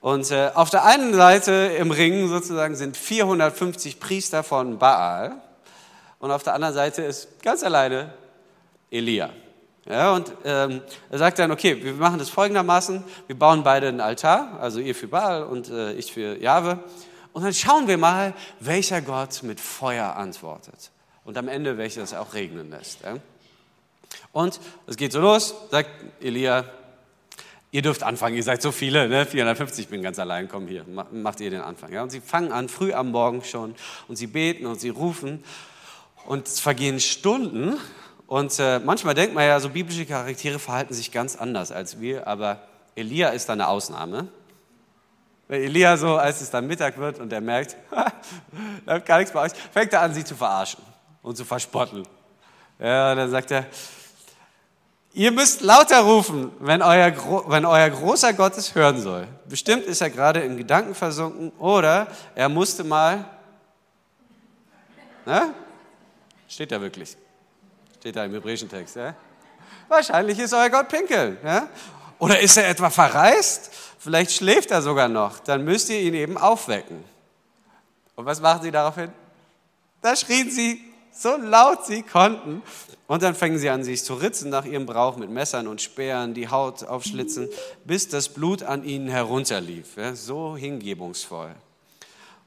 Und 0.02 0.32
äh, 0.32 0.52
auf 0.54 0.70
der 0.70 0.86
einen 0.86 1.14
Seite 1.14 1.52
im 1.78 1.92
Ring 1.92 2.30
sozusagen 2.30 2.76
sind 2.76 2.96
450 2.96 4.00
Priester 4.00 4.44
von 4.44 4.80
Baal 4.80 5.42
und 6.20 6.32
auf 6.32 6.44
der 6.44 6.54
anderen 6.54 6.74
Seite 6.74 7.02
ist 7.02 7.42
ganz 7.42 7.64
alleine 7.64 8.14
Elia. 8.92 9.30
Ja, 9.86 10.14
und 10.14 10.32
ähm, 10.46 10.82
er 11.10 11.18
sagt 11.18 11.40
dann, 11.40 11.52
okay, 11.52 11.84
wir 11.84 11.94
machen 11.94 12.20
das 12.20 12.30
folgendermaßen, 12.30 13.04
wir 13.28 13.38
bauen 13.38 13.64
beide 13.64 13.88
einen 13.88 14.02
Altar, 14.02 14.60
also 14.62 14.80
ihr 14.80 14.94
für 14.94 15.08
Baal 15.08 15.44
und 15.44 15.70
äh, 15.70 15.94
ich 15.94 16.14
für 16.14 16.38
Jahwe. 16.38 16.80
Und 17.34 17.44
dann 17.44 17.54
schauen 17.54 17.88
wir 17.88 17.98
mal, 17.98 18.34
welcher 18.60 19.02
Gott 19.02 19.44
mit 19.44 19.60
Feuer 19.60 20.16
antwortet. 20.16 20.92
Und 21.26 21.38
am 21.38 21.48
Ende 21.48 21.78
welches 21.78 22.14
auch 22.14 22.34
regnen 22.34 22.70
lässt. 22.70 23.02
Ja? 23.02 23.16
Und 24.32 24.60
es 24.88 24.96
geht 24.96 25.12
so 25.12 25.20
los, 25.20 25.56
sagt 25.72 25.90
Elia, 26.22 26.66
Ihr 27.72 27.84
dürft 27.84 28.02
anfangen, 28.02 28.36
ihr 28.36 28.44
seid 28.44 28.64
so 28.64 28.72
viele, 28.72 29.08
ne? 29.08 29.28
450, 29.28 29.86
ich 29.86 29.90
bin 29.90 30.02
ganz 30.02 30.18
allein, 30.18 30.50
komm 30.50 30.68
hier, 30.68 30.86
macht 31.12 31.40
ihr 31.40 31.52
den 31.52 31.62
Anfang. 31.62 31.94
Ja? 31.94 32.02
Und 32.02 32.10
sie 32.10 32.20
fangen 32.20 32.52
an, 32.52 32.68
früh 32.68 32.94
am 32.94 33.12
Morgen 33.12 33.44
schon, 33.44 33.76
und 34.08 34.16
sie 34.16 34.26
beten 34.26 34.66
und 34.66 34.80
sie 34.80 34.90
rufen. 34.90 35.44
Und 36.26 36.48
es 36.48 36.60
vergehen 36.60 37.00
Stunden. 37.00 37.78
Und 38.26 38.58
äh, 38.60 38.80
manchmal 38.80 39.14
denkt 39.14 39.36
man 39.36 39.46
ja, 39.46 39.60
so 39.60 39.70
biblische 39.70 40.06
Charaktere 40.06 40.58
verhalten 40.58 40.94
sich 40.94 41.12
ganz 41.12 41.36
anders 41.36 41.72
als 41.72 42.00
wir, 42.00 42.28
aber 42.28 42.62
Elia 42.96 43.30
ist 43.30 43.50
da 43.50 43.54
eine 43.54 43.68
Ausnahme. 43.68 44.28
Weil 45.48 45.62
Elia 45.62 45.98
so, 45.98 46.16
als 46.16 46.42
es 46.42 46.50
dann 46.50 46.68
Mittag 46.68 46.98
wird 46.98 47.20
und 47.20 47.32
er 47.34 47.42
merkt, 47.42 47.76
läuft 48.86 49.06
gar 49.06 49.18
nichts 49.20 49.34
bei 49.34 49.42
euch, 49.42 49.52
fängt 49.72 49.94
er 49.94 50.02
an, 50.02 50.14
sie 50.14 50.24
zu 50.24 50.36
verarschen 50.36 50.84
und 51.22 51.38
zu 51.38 51.46
verspotteln. 51.46 52.08
Ja, 52.80 53.14
dann 53.16 53.30
sagt 53.30 53.52
er, 53.52 53.66
Ihr 55.14 55.32
müsst 55.32 55.62
lauter 55.62 56.02
rufen, 56.02 56.52
wenn 56.60 56.82
euer, 56.82 57.12
wenn 57.48 57.66
euer 57.66 57.90
großer 57.90 58.34
Gott 58.34 58.56
es 58.58 58.76
hören 58.76 59.02
soll. 59.02 59.28
Bestimmt 59.48 59.86
ist 59.86 60.02
er 60.02 60.10
gerade 60.10 60.42
in 60.42 60.56
Gedanken 60.56 60.94
versunken 60.94 61.52
oder 61.58 62.08
er 62.36 62.48
musste 62.48 62.84
mal. 62.84 63.26
Ne? 65.26 65.54
Steht 66.48 66.72
da 66.72 66.80
wirklich. 66.80 67.18
Steht 68.00 68.16
da 68.16 68.26
im 68.26 68.34
hebräischen 68.34 68.70
Text. 68.70 68.96
Ja? 68.96 69.16
Wahrscheinlich 69.88 70.38
ist 70.38 70.54
euer 70.54 70.70
Gott 70.70 70.88
pinkeln. 70.88 71.38
Ja? 71.44 71.68
Oder 72.20 72.40
ist 72.40 72.58
er 72.58 72.70
etwa 72.70 72.90
verreist? 72.90 73.72
Vielleicht 73.98 74.32
schläft 74.32 74.72
er 74.72 74.82
sogar 74.82 75.08
noch. 75.08 75.40
Dann 75.40 75.64
müsst 75.64 75.90
ihr 75.90 76.00
ihn 76.00 76.14
eben 76.14 76.38
aufwecken. 76.38 77.04
Und 78.16 78.26
was 78.26 78.40
machen 78.42 78.62
sie 78.62 78.72
daraufhin? 78.72 79.12
Da 80.02 80.16
schrien 80.16 80.52
sie 80.52 80.89
so 81.12 81.36
laut 81.38 81.86
sie 81.86 82.04
konnten. 82.04 82.62
Und 83.08 83.24
dann 83.24 83.34
fängen 83.34 83.58
sie 83.58 83.70
an, 83.70 83.84
sich 83.84 84.04
zu 84.04 84.14
ritzen 84.14 84.50
nach 84.50 84.66
ihrem 84.66 84.86
Brauch 84.86 85.18
mit 85.18 85.30
Messern 85.30 85.68
und 85.68 85.82
Speeren, 85.82 86.34
die 86.34 86.50
Haut 86.50 86.84
aufschlitzen, 86.84 87.50
bis 87.84 88.08
das 88.08 88.30
Blut 88.30 88.64
an 88.64 88.84
ihnen 88.84 89.08
herunterlief. 89.08 89.98
Ja, 89.98 90.16
so 90.16 90.56
hingebungsvoll. 90.56 91.56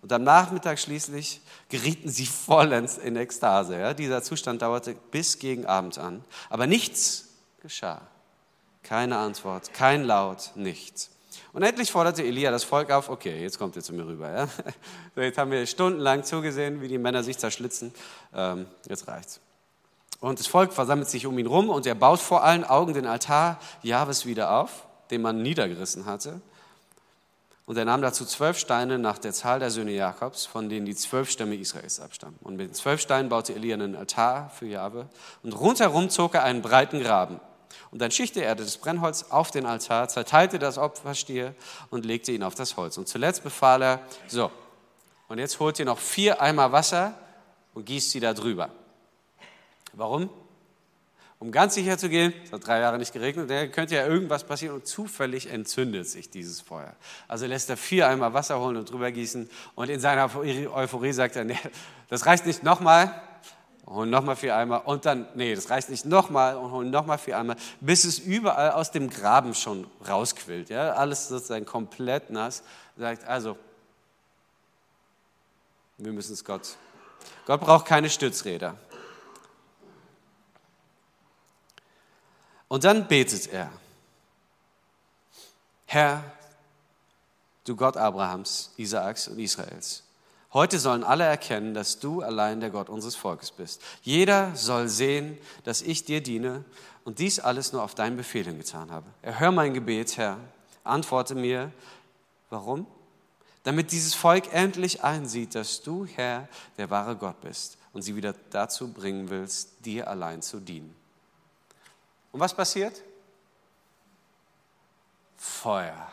Und 0.02 0.12
am 0.12 0.25
Nachmittag 0.25 0.78
schließlich 0.78 1.40
gerieten 1.69 2.09
sie 2.09 2.26
vollends 2.26 2.99
in 2.99 3.16
Ekstase. 3.16 3.78
Ja, 3.78 3.95
dieser 3.95 4.23
Zustand 4.23 4.62
dauerte 4.62 4.97
bis 5.11 5.38
gegen 5.38 5.66
Abend 5.66 5.99
an. 5.99 6.25
Aber 6.50 6.66
nichts 6.66 7.28
geschah. 7.61 8.00
Keine 8.83 9.16
Antwort, 9.19 9.73
kein 9.73 10.04
Laut, 10.04 10.50
nichts. 10.57 11.11
Und 11.52 11.62
endlich 11.62 11.92
forderte 11.92 12.23
Elia 12.23 12.50
das 12.50 12.64
Volk 12.64 12.90
auf, 12.90 13.11
okay, 13.11 13.42
jetzt 13.42 13.59
kommt 13.59 13.76
ihr 13.76 13.82
zu 13.82 13.92
mir 13.92 14.06
rüber. 14.06 14.30
Ja? 14.30 14.49
So, 15.14 15.21
jetzt 15.21 15.37
haben 15.37 15.50
wir 15.50 15.66
stundenlang 15.66 16.25
zugesehen, 16.25 16.80
wie 16.80 16.88
die 16.88 16.99
Männer 16.99 17.23
sich 17.23 17.37
zerschlitzen. 17.37 17.92
Ähm, 18.35 18.66
jetzt 18.88 19.06
reicht's. 19.06 19.40
Und 20.21 20.38
das 20.38 20.47
Volk 20.47 20.73
versammelt 20.73 21.11
sich 21.11 21.26
um 21.26 21.38
ihn 21.38 21.47
rum 21.47 21.68
und 21.68 21.85
er 21.85 21.94
baut 21.94 22.21
vor 22.21 22.44
allen 22.44 22.64
Augen 22.64 22.94
den 22.94 23.06
Altar 23.06 23.59
Jahwes 23.82 24.25
wieder 24.25 24.59
auf, 24.61 24.87
den 25.11 25.21
man 25.21 25.42
niedergerissen 25.42 26.06
hatte. 26.06 26.40
Und 27.66 27.76
er 27.76 27.85
nahm 27.85 28.02
dazu 28.02 28.25
zwölf 28.25 28.59
Steine 28.59 28.99
nach 28.99 29.18
der 29.18 29.32
Zahl 29.32 29.59
der 29.59 29.71
Söhne 29.71 29.92
Jakobs, 29.92 30.47
von 30.47 30.68
denen 30.68 30.87
die 30.87 30.94
zwölf 30.94 31.30
Stämme 31.30 31.54
Israels 31.56 32.00
abstammen. 32.00 32.38
Und 32.42 32.56
mit 32.56 32.68
den 32.68 32.75
zwölf 32.75 33.00
Steinen 33.00 33.28
baute 33.28 33.54
Elia 33.54 33.75
einen 33.75 33.94
Altar 33.94 34.50
für 34.50 34.66
Jahwe. 34.66 35.09
Und 35.42 35.52
rundherum 35.52 36.09
zog 36.09 36.35
er 36.35 36.44
einen 36.44 36.62
breiten 36.62 37.00
Graben. 37.00 37.40
Und 37.91 38.00
dann 38.00 38.11
schichte 38.11 38.45
er 38.45 38.55
das 38.55 38.79
Brennholz 38.79 39.25
auf 39.31 39.50
den 39.50 39.67
Altar, 39.67 40.09
zerteilte 40.09 40.59
das 40.59 40.79
Opferstier 40.79 41.55
und 41.91 42.05
legte 42.05 42.33
ihn 42.33 42.43
auf 42.43 42.55
das 42.55 42.76
Holz. 42.76 42.99
Und 42.99 43.09
zuletzt 43.09 43.43
befahl 43.43 43.83
er, 43.83 44.00
so, 44.26 44.50
und 45.29 45.38
jetzt 45.38 45.59
holt 45.61 45.79
ihr 45.79 45.85
noch 45.87 45.99
vier 45.99 46.43
Eimer 46.43 46.73
Wasser 46.73 47.14
und 47.75 47.87
gießt 47.87 48.11
sie 48.11 48.21
da 48.21 48.35
drüber. 48.35 48.69
Warum? 49.95 50.29
Um 51.38 51.50
ganz 51.50 51.75
sicher 51.75 51.99
zu 51.99 52.09
gehen, 52.09 52.33
es 52.45 52.52
hat 52.52 52.64
drei 52.64 52.79
Jahre 52.79 52.99
nicht 52.99 53.12
geregnet, 53.12 53.50
da 53.50 53.67
könnte 53.67 53.97
ja 53.97 54.07
irgendwas 54.07 54.45
passieren 54.45 54.76
und 54.76 54.87
zufällig 54.87 55.50
entzündet 55.50 56.07
sich 56.07 56.31
dieses 56.31 56.61
Feuer. 56.61 56.95
Also 57.26 57.47
lässt 57.47 57.69
er 57.69 57.76
vier 57.76 58.07
Eimer 58.07 58.33
Wasser 58.33 58.61
holen 58.61 58.76
und 58.76 58.91
drüber 58.91 59.11
gießen 59.11 59.50
und 59.75 59.91
in 59.91 59.99
seiner 59.99 60.31
Euphorie 60.37 61.12
sagt 61.12 61.35
er, 61.35 61.45
nee, 61.45 61.59
das 62.09 62.26
reicht 62.26 62.47
nicht 62.47 62.62
nochmal, 62.62 63.22
holen 63.93 64.11
nochmal 64.11 64.37
vier 64.37 64.57
Eimer 64.57 64.87
und 64.87 65.05
dann, 65.07 65.27
nee, 65.35 65.55
das 65.55 65.71
reicht 65.71 65.89
nicht 65.89 66.05
nochmal 66.05 66.57
und 66.57 66.71
holen 66.71 66.91
nochmal 66.91 67.19
vier 67.19 67.39
Eimer, 67.39 67.57
bis 67.81 68.05
es 68.05 68.19
überall 68.19 68.73
aus 68.73 68.91
dem 68.91 69.11
Graben 69.11 69.55
schon 69.55 69.87
rausquillt. 70.09 70.71
Ja? 70.71 70.93
Alles 70.93 71.29
sozusagen 71.29 71.67
komplett 71.67 72.31
nass. 72.31 72.63
Sagt, 72.97 73.25
also, 73.27 73.57
wir 75.99 76.13
müssen 76.13 76.33
es 76.33 76.45
Gott. 76.45 76.77
Gott 77.47 77.61
braucht 77.61 77.87
keine 77.87 78.11
Stützräder. 78.11 78.77
Und 82.69 82.85
dann 82.85 83.07
betet 83.07 83.53
er. 83.53 83.71
Herr, 85.87 86.25
du 87.65 87.77
Gott 87.77 87.97
Abrahams, 87.99 88.73
Isaaks 88.79 89.29
und 89.29 89.39
Israels, 89.39 90.03
Heute 90.52 90.78
sollen 90.78 91.02
alle 91.02 91.25
erkennen, 91.25 91.73
dass 91.73 91.99
du 91.99 92.21
allein 92.21 92.61
der 92.61 92.71
Gott 92.71 92.90
unseres 92.90 93.16
Volkes 93.16 93.50
bist. 93.50 93.80
Jeder 94.02 94.54
soll 94.54 94.88
sehen, 94.88 95.38
dass 95.64 95.80
ich 95.80 96.04
dir 96.04 96.23
diene 96.23 96.64
und 97.04 97.18
dies 97.21 97.40
alles 97.40 97.73
nur 97.73 97.82
auf 97.82 97.94
deinen 97.94 98.16
Befehl 98.18 98.44
hin 98.44 98.59
getan 98.59 98.90
habe. 98.90 99.06
Erhör 99.23 99.50
mein 99.50 99.73
Gebet, 99.73 100.18
Herr. 100.18 100.38
Antworte 100.85 101.35
mir, 101.35 101.73
warum? 102.50 102.87
Damit 103.62 103.92
dieses 103.92 104.14
Volk 104.14 104.52
endlich 104.52 105.02
einsieht, 105.02 105.54
dass 105.54 105.82
du, 105.82 106.04
Herr, 106.04 106.49
der 106.76 106.90
wahre 106.90 107.16
Gott 107.16 107.40
bist 107.40 107.78
und 107.92 108.02
sie 108.02 108.16
wieder 108.16 108.35
dazu 108.50 108.92
bringen 108.92 109.30
willst, 109.30 109.87
dir 109.87 110.09
allein 110.09 110.42
zu 110.42 110.61
dienen. 110.61 110.94
Und 112.32 112.40
was 112.40 112.54
passiert? 112.54 113.02
Feuer. 115.37 116.11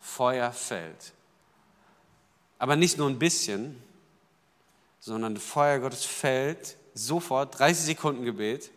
Feuer 0.00 0.50
fällt. 0.50 1.12
Aber 2.62 2.76
nicht 2.76 2.96
nur 2.96 3.08
ein 3.08 3.18
bisschen, 3.18 3.82
sondern 5.00 5.34
das 5.34 5.42
Feuer 5.42 5.80
Gottes 5.80 6.04
fällt 6.04 6.76
sofort, 6.94 7.58
30 7.58 7.86
Sekunden 7.86 8.24
Gebet, 8.24 8.70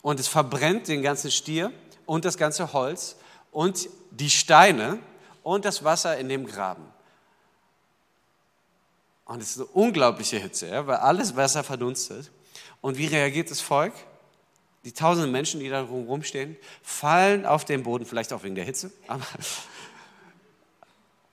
und 0.00 0.18
es 0.18 0.26
verbrennt 0.26 0.88
den 0.88 1.02
ganzen 1.02 1.30
Stier 1.30 1.70
und 2.06 2.24
das 2.24 2.38
ganze 2.38 2.72
Holz 2.72 3.16
und 3.52 3.90
die 4.10 4.30
Steine 4.30 5.00
und 5.42 5.66
das 5.66 5.84
Wasser 5.84 6.16
in 6.16 6.30
dem 6.30 6.46
Graben. 6.46 6.86
Und 9.26 9.42
es 9.42 9.50
ist 9.50 9.58
eine 9.58 9.66
unglaubliche 9.66 10.38
Hitze, 10.38 10.68
ja, 10.68 10.86
weil 10.86 10.96
alles 10.96 11.36
Wasser 11.36 11.62
verdunstet. 11.62 12.30
Und 12.80 12.96
wie 12.96 13.04
reagiert 13.04 13.50
das 13.50 13.60
Volk? 13.60 13.92
Die 14.84 14.92
tausenden 14.92 15.30
Menschen, 15.30 15.60
die 15.60 15.68
da 15.68 15.82
rumstehen, 15.82 16.56
fallen 16.82 17.44
auf 17.44 17.66
den 17.66 17.82
Boden, 17.82 18.06
vielleicht 18.06 18.32
auch 18.32 18.44
wegen 18.44 18.54
der 18.54 18.64
Hitze, 18.64 18.90
aber 19.08 19.26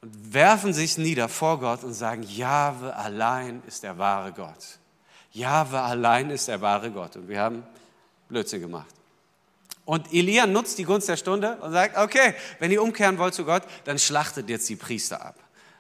und 0.02 0.34
werfen 0.34 0.74
sich 0.74 0.98
nieder 0.98 1.30
vor 1.30 1.60
Gott 1.60 1.84
und 1.84 1.94
sagen, 1.94 2.24
Jahwe 2.24 2.96
allein 2.96 3.62
ist 3.68 3.84
der 3.84 3.98
wahre 3.98 4.32
Gott. 4.32 4.80
Jahwe 5.32 5.80
allein 5.82 6.30
ist 6.30 6.48
der 6.48 6.62
wahre 6.62 6.92
Gott. 6.92 7.16
Und 7.16 7.28
wir 7.28 7.40
haben 7.40 7.64
Blödsinn 8.30 8.62
gemacht. 8.62 8.88
Und 9.86 10.14
Elia 10.14 10.46
nutzt 10.46 10.78
die 10.78 10.84
Gunst 10.84 11.08
der 11.08 11.16
Stunde 11.16 11.58
und 11.62 11.72
sagt, 11.72 11.98
okay, 11.98 12.34
wenn 12.60 12.72
ihr 12.72 12.84
umkehren 12.84 13.18
wollt 13.18 13.34
zu 13.34 13.46
Gott, 13.46 13.64
dann 13.86 13.98
schlachtet 13.98 14.50
jetzt 14.50 14.68
die 14.68 14.76
Priester 14.76 15.26
ab. 15.26 15.36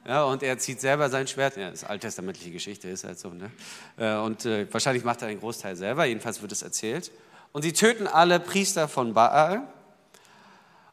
Ja, 0.07 0.23
und 0.23 0.41
er 0.41 0.57
zieht 0.57 0.79
selber 0.79 1.09
sein 1.09 1.27
Schwert. 1.27 1.57
Ja, 1.57 1.69
das 1.69 1.83
ist 1.83 1.89
alttestamentliche 1.89 2.51
Geschichte, 2.51 2.87
ist 2.87 3.03
halt 3.03 3.19
so. 3.19 3.29
Ne? 3.29 3.51
Äh, 3.97 4.15
und 4.15 4.45
äh, 4.45 4.65
wahrscheinlich 4.71 5.03
macht 5.03 5.21
er 5.21 5.27
den 5.27 5.41
Großteil 5.41 5.75
selber, 5.75 6.05
jedenfalls 6.05 6.41
wird 6.41 6.53
es 6.53 6.61
erzählt. 6.61 7.11
Und 7.51 7.63
sie 7.63 7.73
töten 7.73 8.07
alle 8.07 8.39
Priester 8.39 8.87
von 8.87 9.13
Baal. 9.13 9.67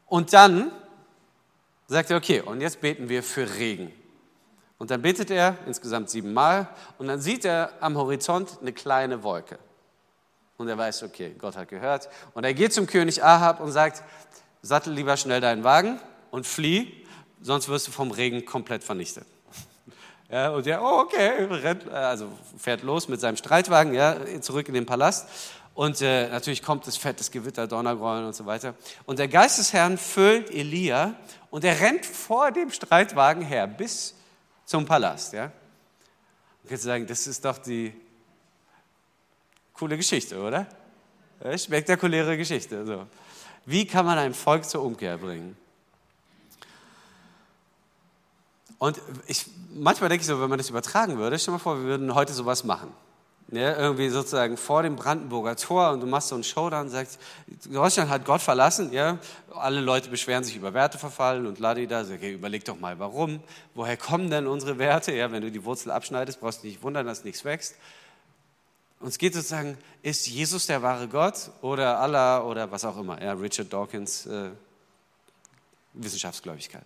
Und 0.06 0.32
dann 0.32 0.72
sagt 1.86 2.10
er, 2.10 2.16
okay, 2.16 2.40
und 2.40 2.60
jetzt 2.60 2.80
beten 2.80 3.08
wir 3.08 3.22
für 3.22 3.48
Regen. 3.58 3.92
Und 4.78 4.90
dann 4.90 5.02
betet 5.02 5.30
er 5.30 5.56
insgesamt 5.66 6.10
siebenmal 6.10 6.68
und 6.98 7.06
dann 7.06 7.20
sieht 7.20 7.44
er 7.44 7.72
am 7.80 7.96
Horizont 7.96 8.58
eine 8.60 8.72
kleine 8.72 9.22
Wolke. 9.22 9.58
Und 10.56 10.68
er 10.68 10.78
weiß, 10.78 11.04
okay, 11.04 11.34
Gott 11.38 11.56
hat 11.56 11.68
gehört. 11.68 12.08
Und 12.34 12.44
er 12.44 12.54
geht 12.54 12.72
zum 12.72 12.86
König 12.86 13.22
Ahab 13.22 13.60
und 13.60 13.72
sagt, 13.72 14.02
sattel 14.62 14.92
lieber 14.92 15.16
schnell 15.16 15.40
deinen 15.40 15.64
Wagen 15.64 15.98
und 16.30 16.46
flieh, 16.46 17.04
sonst 17.40 17.68
wirst 17.68 17.88
du 17.88 17.92
vom 17.92 18.10
Regen 18.10 18.44
komplett 18.44 18.84
vernichtet. 18.84 19.26
Ja, 20.30 20.50
und 20.50 20.66
er, 20.66 20.82
oh, 20.82 21.00
okay, 21.00 21.44
rennt, 21.44 21.88
also 21.88 22.28
fährt 22.56 22.82
los 22.82 23.08
mit 23.08 23.20
seinem 23.20 23.36
Streitwagen 23.36 23.94
ja, 23.94 24.16
zurück 24.40 24.66
in 24.66 24.74
den 24.74 24.86
Palast. 24.86 25.28
Und 25.74 26.00
äh, 26.02 26.28
natürlich 26.28 26.62
kommt 26.62 26.86
das 26.86 26.96
Fett, 26.96 27.18
das 27.18 27.30
Gewitter, 27.30 27.66
Donnergrollen 27.66 28.24
und 28.24 28.34
so 28.34 28.46
weiter. 28.46 28.74
Und 29.06 29.18
der 29.18 29.26
Geist 29.26 29.58
des 29.58 29.72
Herrn 29.72 29.98
füllt 29.98 30.50
Elia 30.50 31.14
und 31.50 31.64
er 31.64 31.80
rennt 31.80 32.06
vor 32.06 32.52
dem 32.52 32.70
Streitwagen 32.70 33.42
her 33.42 33.66
bis 33.66 34.14
zum 34.64 34.86
Palast. 34.86 35.32
Ja? 35.32 35.46
Und 36.62 36.68
kannst 36.68 36.84
sagen, 36.84 37.06
das 37.06 37.26
ist 37.26 37.44
doch 37.44 37.58
die 37.58 37.92
coole 39.72 39.96
Geschichte, 39.96 40.40
oder? 40.40 40.66
Spektakuläre 41.56 42.36
Geschichte. 42.36 42.86
So. 42.86 43.06
Wie 43.66 43.86
kann 43.86 44.06
man 44.06 44.16
ein 44.18 44.32
Volk 44.32 44.64
zur 44.64 44.82
Umkehr 44.82 45.18
bringen? 45.18 45.56
Und 48.78 49.00
ich, 49.26 49.46
manchmal 49.72 50.08
denke 50.08 50.22
ich 50.22 50.26
so, 50.26 50.40
wenn 50.40 50.48
man 50.48 50.58
das 50.58 50.70
übertragen 50.70 51.18
würde, 51.18 51.38
stell 51.38 51.52
dir 51.52 51.58
mal 51.58 51.62
vor, 51.62 51.78
wir 51.78 51.84
würden 51.84 52.14
heute 52.14 52.32
sowas 52.32 52.64
machen. 52.64 52.92
Ja, 53.48 53.76
irgendwie 53.76 54.08
sozusagen 54.08 54.56
vor 54.56 54.82
dem 54.82 54.96
Brandenburger 54.96 55.56
Tor 55.56 55.90
und 55.90 56.00
du 56.00 56.06
machst 56.06 56.28
so 56.28 56.34
einen 56.34 56.44
Showdown 56.44 56.82
und 56.86 56.90
sagst, 56.90 57.20
Deutschland 57.70 58.10
hat 58.10 58.24
Gott 58.24 58.40
verlassen, 58.40 58.92
ja, 58.92 59.18
alle 59.52 59.80
Leute 59.80 60.08
beschweren 60.08 60.44
sich 60.44 60.56
über 60.56 60.72
Werteverfall 60.72 61.46
und 61.46 61.58
ladida, 61.58 62.02
okay, 62.02 62.32
überleg 62.32 62.64
doch 62.64 62.78
mal, 62.78 62.98
warum, 62.98 63.40
woher 63.74 63.96
kommen 63.96 64.30
denn 64.30 64.46
unsere 64.46 64.78
Werte, 64.78 65.12
ja, 65.12 65.30
wenn 65.30 65.42
du 65.42 65.50
die 65.50 65.64
Wurzel 65.64 65.90
abschneidest, 65.90 66.40
brauchst 66.40 66.60
du 66.60 66.62
dich 66.62 66.74
nicht 66.74 66.82
wundern, 66.82 67.06
dass 67.06 67.24
nichts 67.24 67.44
wächst. 67.44 67.76
Und 69.00 69.08
es 69.08 69.18
geht 69.18 69.34
sozusagen, 69.34 69.76
ist 70.02 70.26
Jesus 70.26 70.66
der 70.66 70.82
wahre 70.82 71.08
Gott 71.08 71.50
oder 71.60 72.00
Allah 72.00 72.42
oder 72.42 72.70
was 72.70 72.84
auch 72.84 72.96
immer, 72.96 73.22
ja, 73.22 73.32
Richard 73.34 73.72
Dawkins, 73.72 74.26
äh, 74.26 74.50
Wissenschaftsgläubigkeit. 75.94 76.84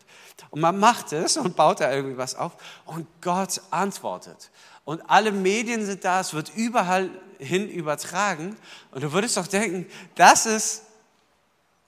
Und 0.50 0.60
man 0.60 0.78
macht 0.78 1.12
es 1.12 1.36
und 1.36 1.56
baut 1.56 1.80
da 1.80 1.92
irgendwie 1.92 2.18
was 2.18 2.34
auf 2.34 2.52
und 2.84 3.06
Gott 3.22 3.60
antwortet 3.70 4.50
und 4.88 5.02
alle 5.10 5.32
Medien 5.32 5.84
sind 5.84 6.02
da, 6.02 6.20
es 6.20 6.32
wird 6.32 6.50
überall 6.56 7.10
hin 7.38 7.68
übertragen. 7.68 8.56
Und 8.90 9.04
du 9.04 9.12
würdest 9.12 9.36
doch 9.36 9.46
denken, 9.46 9.84
das 10.14 10.46
ist, 10.46 10.84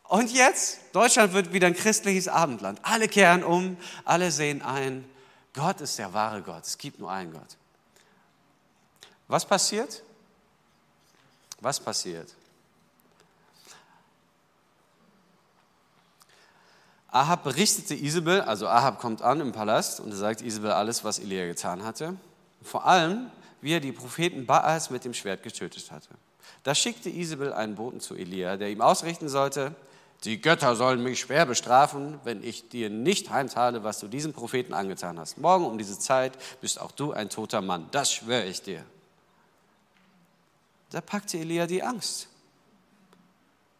und 0.03 0.31
jetzt, 0.31 0.81
Deutschland 0.93 1.33
wird 1.33 1.55
wieder 1.55 1.69
ein 1.69 1.75
christliches 1.75 2.29
Abendland. 2.29 2.79
Alle 2.83 3.09
kehren 3.09 3.43
um, 3.43 3.79
alle 4.05 4.31
sehen 4.31 4.61
ein, 4.61 5.09
Gott 5.55 5.81
ist 5.81 5.99
der 5.99 6.13
wahre 6.13 6.43
Gott, 6.43 6.67
es 6.67 6.77
gibt 6.77 6.99
nur 6.99 7.11
einen 7.11 7.33
Gott. 7.33 7.57
Was 9.29 9.47
passiert? 9.47 10.03
Was 11.59 11.81
passiert? 11.81 12.35
Ahab 17.09 17.45
berichtete 17.45 17.95
Isabel, 17.95 18.43
also 18.43 18.69
Ahab 18.69 19.01
kommt 19.01 19.23
an 19.23 19.41
im 19.41 19.53
Palast 19.53 20.01
und 20.01 20.13
sagt 20.13 20.43
Isabel 20.43 20.73
alles, 20.73 21.03
was 21.03 21.19
Elia 21.19 21.47
getan 21.47 21.83
hatte. 21.83 22.19
Vor 22.63 22.87
allem, 22.87 23.31
wie 23.61 23.73
er 23.73 23.81
die 23.81 23.93
Propheten 23.93 24.47
Baals 24.47 24.91
mit 24.91 25.05
dem 25.05 25.15
Schwert 25.15 25.43
getötet 25.43 25.91
hatte. 25.91 26.11
Da 26.63 26.75
schickte 26.75 27.11
Isabel 27.11 27.53
einen 27.53 27.75
Boten 27.75 28.01
zu 28.01 28.15
Elia, 28.15 28.57
der 28.57 28.71
ihm 28.71 28.81
ausrichten 28.81 29.29
sollte, 29.29 29.75
die 30.25 30.41
Götter 30.41 30.77
sollen 30.77 31.03
mich 31.03 31.21
schwer 31.21 31.47
bestrafen, 31.47 32.21
wenn 32.25 32.43
ich 32.43 32.69
dir 32.69 32.91
nicht 32.91 33.31
heimzahle, 33.31 33.85
was 33.85 34.01
du 34.01 34.09
diesem 34.09 34.35
Propheten 34.35 34.75
angetan 34.75 35.19
hast. 35.19 35.39
Morgen 35.39 35.65
um 35.65 35.79
diese 35.79 35.99
Zeit 35.99 36.37
bist 36.61 36.79
auch 36.79 36.93
du 36.93 37.13
ein 37.13 37.31
toter 37.31 37.63
Mann, 37.63 37.89
das 37.91 38.13
schwöre 38.13 38.45
ich 38.45 38.61
dir. 38.61 38.85
Da 40.91 41.01
packte 41.01 41.39
Elia 41.39 41.67
die 41.67 41.83
Angst. 41.83 42.29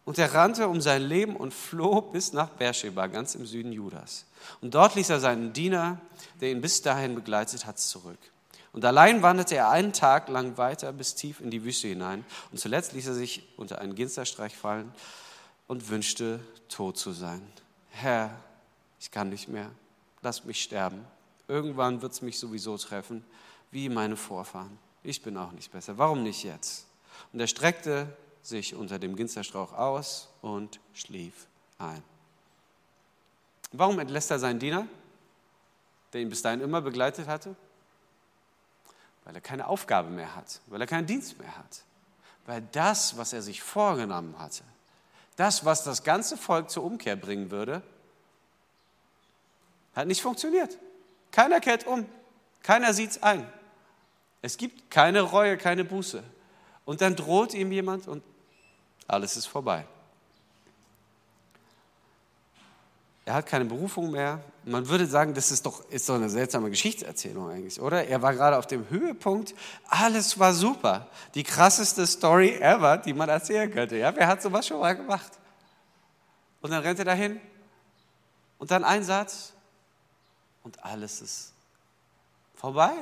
Und 0.07 0.19
er 0.19 0.33
rannte 0.33 0.69
um 0.69 0.81
sein 0.81 1.03
Leben 1.03 1.37
und 1.37 1.53
floh 1.53 2.01
bis 2.01 2.33
nach 2.33 2.49
Beersheba, 2.49 3.07
ganz 3.07 3.35
im 3.35 3.45
Süden 3.45 3.73
Judas. 3.73 4.25
Und 4.63 4.75
dort 4.75 4.95
ließ 4.95 5.11
er 5.11 5.21
seinen 5.21 5.53
Diener, 5.53 6.01
der 6.41 6.51
ihn 6.51 6.63
bis 6.63 6.81
dahin 6.81 7.15
begleitet 7.15 7.67
hat, 7.67 7.79
zurück. 7.79 8.19
Und 8.73 8.85
allein 8.85 9.23
wanderte 9.23 9.57
er 9.57 9.71
einen 9.71 9.93
Tag 9.93 10.29
lang 10.29 10.57
weiter 10.57 10.93
bis 10.93 11.15
tief 11.15 11.41
in 11.41 11.51
die 11.51 11.65
Wüste 11.65 11.89
hinein. 11.89 12.25
Und 12.53 12.59
zuletzt 12.59 12.93
ließ 12.93 13.09
er 13.09 13.15
sich 13.15 13.49
unter 13.57 13.81
einen 13.81 13.95
Ginsterstreich 13.95 14.57
fallen 14.57 14.93
und 15.67 15.89
wünschte, 15.89 16.41
tot 16.69 16.97
zu 16.97 17.13
sein. 17.13 17.43
Herr, 17.91 18.31
ich 19.01 19.11
kann 19.11 19.29
nicht 19.29 19.49
mehr. 19.49 19.71
Lass 20.23 20.45
mich 20.45 20.63
sterben. 20.63 21.05
Irgendwann 21.49 22.01
wird 22.01 22.13
es 22.13 22.23
mich 22.23 22.39
sowieso 22.39 22.77
treffen, 22.79 23.25
wie 23.73 23.89
meine 23.89 24.17
Vorfahren. 24.17 24.79
Ich 25.03 25.23
bin 25.23 25.37
auch 25.37 25.53
nicht 25.53 25.73
besser. 25.73 25.99
Warum 25.99 26.23
nicht 26.23 26.45
jetzt? 26.45 26.87
Und 27.33 27.41
er 27.41 27.47
streckte 27.49 28.07
sich 28.43 28.75
unter 28.75 28.99
dem 28.99 29.17
Ginsterstrauch 29.17 29.73
aus 29.73 30.29
und 30.43 30.79
schlief 30.95 31.47
ein. 31.79 32.03
Warum 33.73 33.99
entlässt 33.99 34.31
er 34.31 34.39
seinen 34.39 34.59
Diener, 34.59 34.87
der 36.13 36.21
ihn 36.21 36.29
bis 36.29 36.43
dahin 36.43 36.61
immer 36.61 36.81
begleitet 36.81 37.27
hatte? 37.27 37.55
Weil 39.25 39.35
er 39.35 39.41
keine 39.41 39.67
Aufgabe 39.67 40.11
mehr 40.11 40.35
hat, 40.35 40.61
weil 40.67 40.81
er 40.81 40.87
keinen 40.87 41.07
Dienst 41.07 41.39
mehr 41.39 41.57
hat, 41.57 41.85
weil 42.47 42.63
das, 42.73 43.17
was 43.17 43.33
er 43.33 43.43
sich 43.43 43.63
vorgenommen 43.63 44.39
hatte, 44.39 44.65
das, 45.37 45.65
was 45.65 45.85
das 45.85 46.03
ganze 46.03 46.37
Volk 46.37 46.71
zur 46.71 46.85
Umkehr 46.85 47.17
bringen 47.17 47.51
würde, 47.51 47.83
hat 49.95 50.07
nicht 50.07 50.23
funktioniert. 50.23 50.77
Keiner 51.31 51.61
kehrt 51.61 51.87
um, 51.87 52.07
keiner 52.63 52.93
sieht 52.93 53.11
es 53.11 53.23
ein. 53.23 53.51
Es 54.43 54.57
gibt 54.57 54.91
keine 54.91 55.21
Reue, 55.21 55.57
keine 55.57 55.85
Buße. 55.85 56.23
Und 56.85 57.01
dann 57.01 57.15
droht 57.15 57.55
ihm 57.55 57.73
jemand 57.73 58.09
und 58.09 58.23
alles 59.07 59.37
ist 59.37 59.47
vorbei. 59.47 59.87
Er 63.25 63.35
hat 63.35 63.47
keine 63.47 63.65
Berufung 63.65 64.11
mehr. 64.11 64.43
Man 64.71 64.89
würde 64.89 65.07
sagen, 65.07 65.35
das 65.35 65.51
ist 65.51 65.67
doch, 65.67 65.85
ist 65.91 66.09
doch 66.09 66.15
eine 66.15 66.31
seltsame 66.31 66.71
Geschichtserzählung 66.71 67.51
eigentlich, 67.51 67.81
oder? 67.81 68.07
Er 68.07 68.23
war 68.23 68.33
gerade 68.35 68.57
auf 68.57 68.69
dem 68.69 68.89
Höhepunkt. 68.89 69.53
Alles 69.89 70.39
war 70.39 70.55
super. 70.55 71.09
Die 71.35 71.43
krasseste 71.43 72.07
Story 72.07 72.55
ever, 72.61 72.97
die 72.99 73.13
man 73.13 73.29
erzählen 73.29 73.69
könnte. 73.69 73.97
Ja, 73.97 74.15
wer 74.15 74.29
hat 74.29 74.41
sowas 74.41 74.69
schon 74.69 74.79
mal 74.79 74.95
gemacht? 74.95 75.33
Und 76.61 76.71
dann 76.71 76.83
rennt 76.83 77.01
er 77.01 77.05
dahin. 77.05 77.41
Und 78.59 78.71
dann 78.71 78.85
ein 78.85 79.03
Satz. 79.03 79.53
Und 80.63 80.85
alles 80.85 81.21
ist 81.21 81.53
vorbei. 82.55 82.93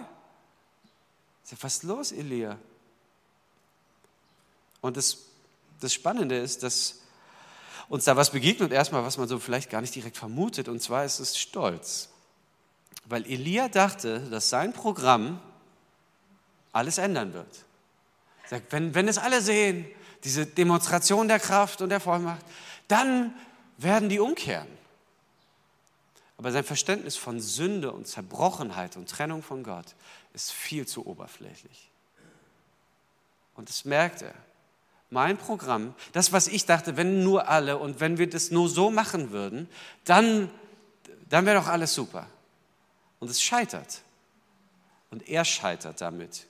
Ist 1.50 1.82
los, 1.82 2.12
Elia? 2.12 2.56
Und 4.80 4.96
das, 4.96 5.18
das 5.80 5.92
Spannende 5.92 6.38
ist, 6.38 6.62
dass 6.62 7.02
uns 7.88 8.04
da 8.04 8.16
was 8.16 8.30
begegnet, 8.30 8.72
erstmal, 8.72 9.04
was 9.04 9.16
man 9.18 9.28
so 9.28 9.38
vielleicht 9.38 9.70
gar 9.70 9.80
nicht 9.80 9.94
direkt 9.94 10.16
vermutet, 10.16 10.68
und 10.68 10.80
zwar 10.82 11.04
ist 11.04 11.20
es 11.20 11.38
Stolz. 11.38 12.10
Weil 13.06 13.24
Elia 13.26 13.68
dachte, 13.68 14.20
dass 14.30 14.50
sein 14.50 14.72
Programm 14.72 15.40
alles 16.72 16.98
ändern 16.98 17.32
wird. 17.32 17.64
Sagt, 18.48 18.72
wenn, 18.72 18.94
wenn 18.94 19.08
es 19.08 19.18
alle 19.18 19.40
sehen, 19.40 19.86
diese 20.24 20.46
Demonstration 20.46 21.28
der 21.28 21.38
Kraft 21.38 21.80
und 21.80 21.88
der 21.90 22.00
Vollmacht, 22.00 22.44
dann 22.88 23.34
werden 23.78 24.08
die 24.08 24.20
umkehren. 24.20 24.68
Aber 26.36 26.52
sein 26.52 26.64
Verständnis 26.64 27.16
von 27.16 27.40
Sünde 27.40 27.92
und 27.92 28.06
Zerbrochenheit 28.06 28.96
und 28.96 29.08
Trennung 29.08 29.42
von 29.42 29.62
Gott 29.62 29.94
ist 30.34 30.52
viel 30.52 30.86
zu 30.86 31.06
oberflächlich. 31.06 31.90
Und 33.54 33.68
das 33.68 33.84
merkt 33.84 34.22
er. 34.22 34.34
Mein 35.10 35.38
Programm, 35.38 35.94
das, 36.12 36.32
was 36.32 36.48
ich 36.48 36.66
dachte, 36.66 36.96
wenn 36.96 37.22
nur 37.22 37.48
alle 37.48 37.78
und 37.78 38.00
wenn 38.00 38.18
wir 38.18 38.28
das 38.28 38.50
nur 38.50 38.68
so 38.68 38.90
machen 38.90 39.30
würden, 39.30 39.68
dann, 40.04 40.50
dann 41.28 41.46
wäre 41.46 41.60
doch 41.60 41.68
alles 41.68 41.94
super. 41.94 42.26
Und 43.20 43.30
es 43.30 43.40
scheitert. 43.40 44.02
Und 45.10 45.28
er 45.28 45.44
scheitert 45.44 46.00
damit. 46.00 46.47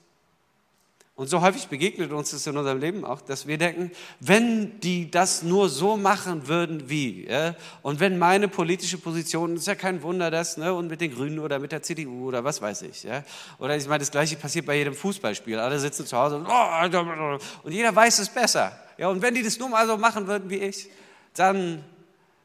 Und 1.19 1.27
so 1.27 1.41
häufig 1.41 1.67
begegnet 1.67 2.13
uns 2.13 2.31
das 2.31 2.47
in 2.47 2.55
unserem 2.55 2.79
Leben 2.79 3.03
auch, 3.03 3.19
dass 3.19 3.45
wir 3.45 3.57
denken, 3.57 3.91
wenn 4.21 4.79
die 4.79 5.11
das 5.11 5.43
nur 5.43 5.67
so 5.67 5.97
machen 5.97 6.47
würden 6.47 6.89
wie, 6.89 7.27
ja, 7.27 7.55
und 7.81 7.99
wenn 7.99 8.17
meine 8.17 8.47
politische 8.47 8.97
Position, 8.97 9.57
ist 9.57 9.67
ja 9.67 9.75
kein 9.75 10.01
Wunder 10.01 10.31
das, 10.31 10.55
ne, 10.55 10.73
und 10.73 10.87
mit 10.87 11.01
den 11.01 11.13
Grünen 11.13 11.39
oder 11.39 11.59
mit 11.59 11.73
der 11.73 11.81
CDU 11.81 12.29
oder 12.29 12.45
was 12.45 12.61
weiß 12.61 12.83
ich, 12.83 13.03
ja, 13.03 13.25
oder 13.57 13.75
ich 13.75 13.85
meine, 13.85 13.99
das 13.99 14.11
Gleiche 14.11 14.37
passiert 14.37 14.65
bei 14.65 14.77
jedem 14.77 14.95
Fußballspiel, 14.95 15.59
alle 15.59 15.77
sitzen 15.77 16.05
zu 16.05 16.15
Hause 16.15 16.37
und, 16.37 16.47
oh, 16.47 17.37
und 17.63 17.71
jeder 17.73 17.93
weiß 17.93 18.19
es 18.19 18.29
besser, 18.29 18.71
ja, 18.97 19.09
und 19.09 19.21
wenn 19.21 19.35
die 19.35 19.43
das 19.43 19.59
nur 19.59 19.67
mal 19.67 19.85
so 19.87 19.97
machen 19.97 20.25
würden 20.25 20.49
wie 20.49 20.59
ich, 20.59 20.89
dann, 21.33 21.83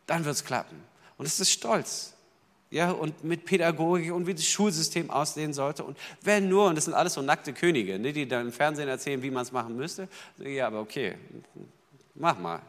dann 0.09 0.25
wird 0.25 0.35
es 0.35 0.45
klappen. 0.45 0.83
Und 1.17 1.27
es 1.27 1.39
ist 1.39 1.53
Stolz 1.53 2.13
ja, 2.75 2.91
und 2.91 3.23
mit 3.23 3.45
Pädagogik 3.45 4.13
und 4.13 4.27
wie 4.27 4.35
das 4.35 4.47
Schulsystem 4.47 5.09
aussehen 5.09 5.53
sollte. 5.53 5.85
Und 5.85 5.97
wenn 6.23 6.49
nur, 6.49 6.67
und 6.67 6.75
das 6.75 6.87
sind 6.87 6.95
alles 6.95 7.15
so 7.15 7.23
nackte 7.23 7.53
Könige, 7.53 8.01
ne, 8.01 8.13
die 8.13 8.27
dann 8.27 8.49
im 8.49 8.53
Fernsehen 8.53 8.89
erzählen, 8.89 9.23
wie 9.23 9.31
man 9.31 9.45
es 9.45 9.53
machen 9.53 9.77
müsste. 9.77 10.09
Ja, 10.39 10.67
aber 10.67 10.81
okay, 10.81 11.15
mach 12.17 12.37
mal. 12.37 12.61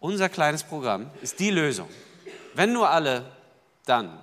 Unser 0.00 0.28
kleines 0.28 0.62
Programm 0.62 1.10
ist 1.22 1.40
die 1.40 1.48
Lösung. 1.50 1.88
Wenn 2.52 2.74
nur 2.74 2.90
alle, 2.90 3.24
dann. 3.86 4.22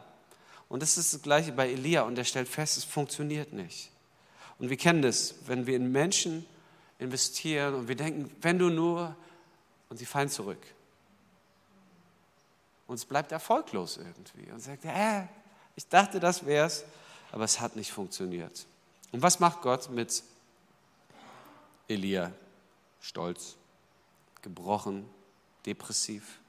Und 0.69 0.83
das 0.83 0.99
ist 0.99 1.15
das 1.15 1.23
Gleiche 1.23 1.51
bei 1.53 1.71
Elia 1.71 2.03
und 2.03 2.19
er 2.19 2.23
stellt 2.23 2.47
fest, 2.47 2.77
es 2.77 2.83
funktioniert 2.83 3.51
nicht. 3.51 3.89
Und 4.59 4.69
wir 4.69 4.77
kennen 4.77 5.01
das, 5.01 5.33
wenn 5.47 5.65
wir 5.65 5.75
in 5.75 5.91
Menschen 5.91 6.45
investieren 6.99 7.73
und 7.73 7.87
wir 7.87 7.95
denken, 7.95 8.29
wenn 8.43 8.59
du 8.59 8.69
nur, 8.69 9.15
und 9.89 9.97
sie 9.97 10.05
fallen 10.05 10.29
zurück. 10.29 10.59
Und 12.87 12.95
es 12.95 13.05
bleibt 13.05 13.31
erfolglos 13.31 13.97
irgendwie. 13.97 14.49
Und 14.51 14.59
sagt, 14.59 14.85
äh, 14.85 15.23
ich 15.75 15.87
dachte, 15.87 16.19
das 16.19 16.45
wär's, 16.45 16.85
aber 17.31 17.43
es 17.43 17.59
hat 17.59 17.75
nicht 17.75 17.91
funktioniert. 17.91 18.65
Und 19.11 19.21
was 19.21 19.39
macht 19.39 19.61
Gott 19.61 19.89
mit 19.89 20.23
Elia? 21.87 22.31
Stolz, 22.99 23.55
gebrochen, 24.41 25.07
depressiv. 25.65 26.39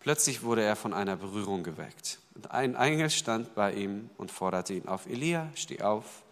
Plötzlich 0.00 0.42
wurde 0.42 0.62
er 0.62 0.76
von 0.76 0.94
einer 0.94 1.16
Berührung 1.16 1.62
geweckt. 1.62 2.18
Und 2.34 2.50
ein 2.50 2.74
Engel 2.76 3.10
stand 3.10 3.54
bei 3.54 3.72
ihm 3.72 4.10
und 4.16 4.30
forderte 4.30 4.74
ihn 4.74 4.86
auf, 4.86 5.06
Elia, 5.06 5.50
steh 5.54 5.82
auf 5.82 6.22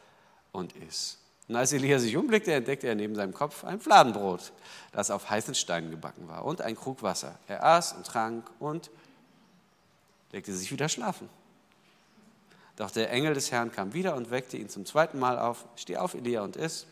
und 0.53 0.77
iss. 0.77 1.19
Und 1.49 1.55
als 1.57 1.73
Elia 1.73 1.99
sich 1.99 2.17
umblickte, 2.17 2.53
entdeckte 2.53 2.89
er 2.89 2.97
neben 2.97 3.15
seinem 3.15 3.33
Kopf 3.33 3.65
ein 3.65 3.81
Fladenbrot, 3.81 4.53
das 4.93 5.11
auf 5.11 5.31
heißen 5.31 5.55
Steinen 5.55 5.91
gebacken 5.91 6.27
war, 6.29 6.45
und 6.45 6.61
ein 6.61 6.77
Krug 6.77 7.03
Wasser. 7.03 7.39
Er 7.47 7.65
aß 7.65 7.93
und 7.93 8.07
trank 8.07 8.51
und 8.59 8.91
legte 10.33 10.53
sich 10.53 10.73
wieder 10.73 10.89
schlafen. 10.89 11.29
Doch 12.75 12.91
der 12.91 13.11
Engel 13.11 13.35
des 13.35 13.53
Herrn 13.53 13.73
kam 13.73 13.95
wieder 13.95 14.17
und 14.17 14.31
weckte 14.31 14.57
ihn 14.57 14.69
zum 14.69 14.85
zweiten 14.85 15.19
Mal 15.19 15.39
auf. 15.39 15.65
Steh 15.77 15.97
auf, 15.97 16.15
Elia, 16.15 16.43
und 16.43 16.57
iss, 16.57 16.87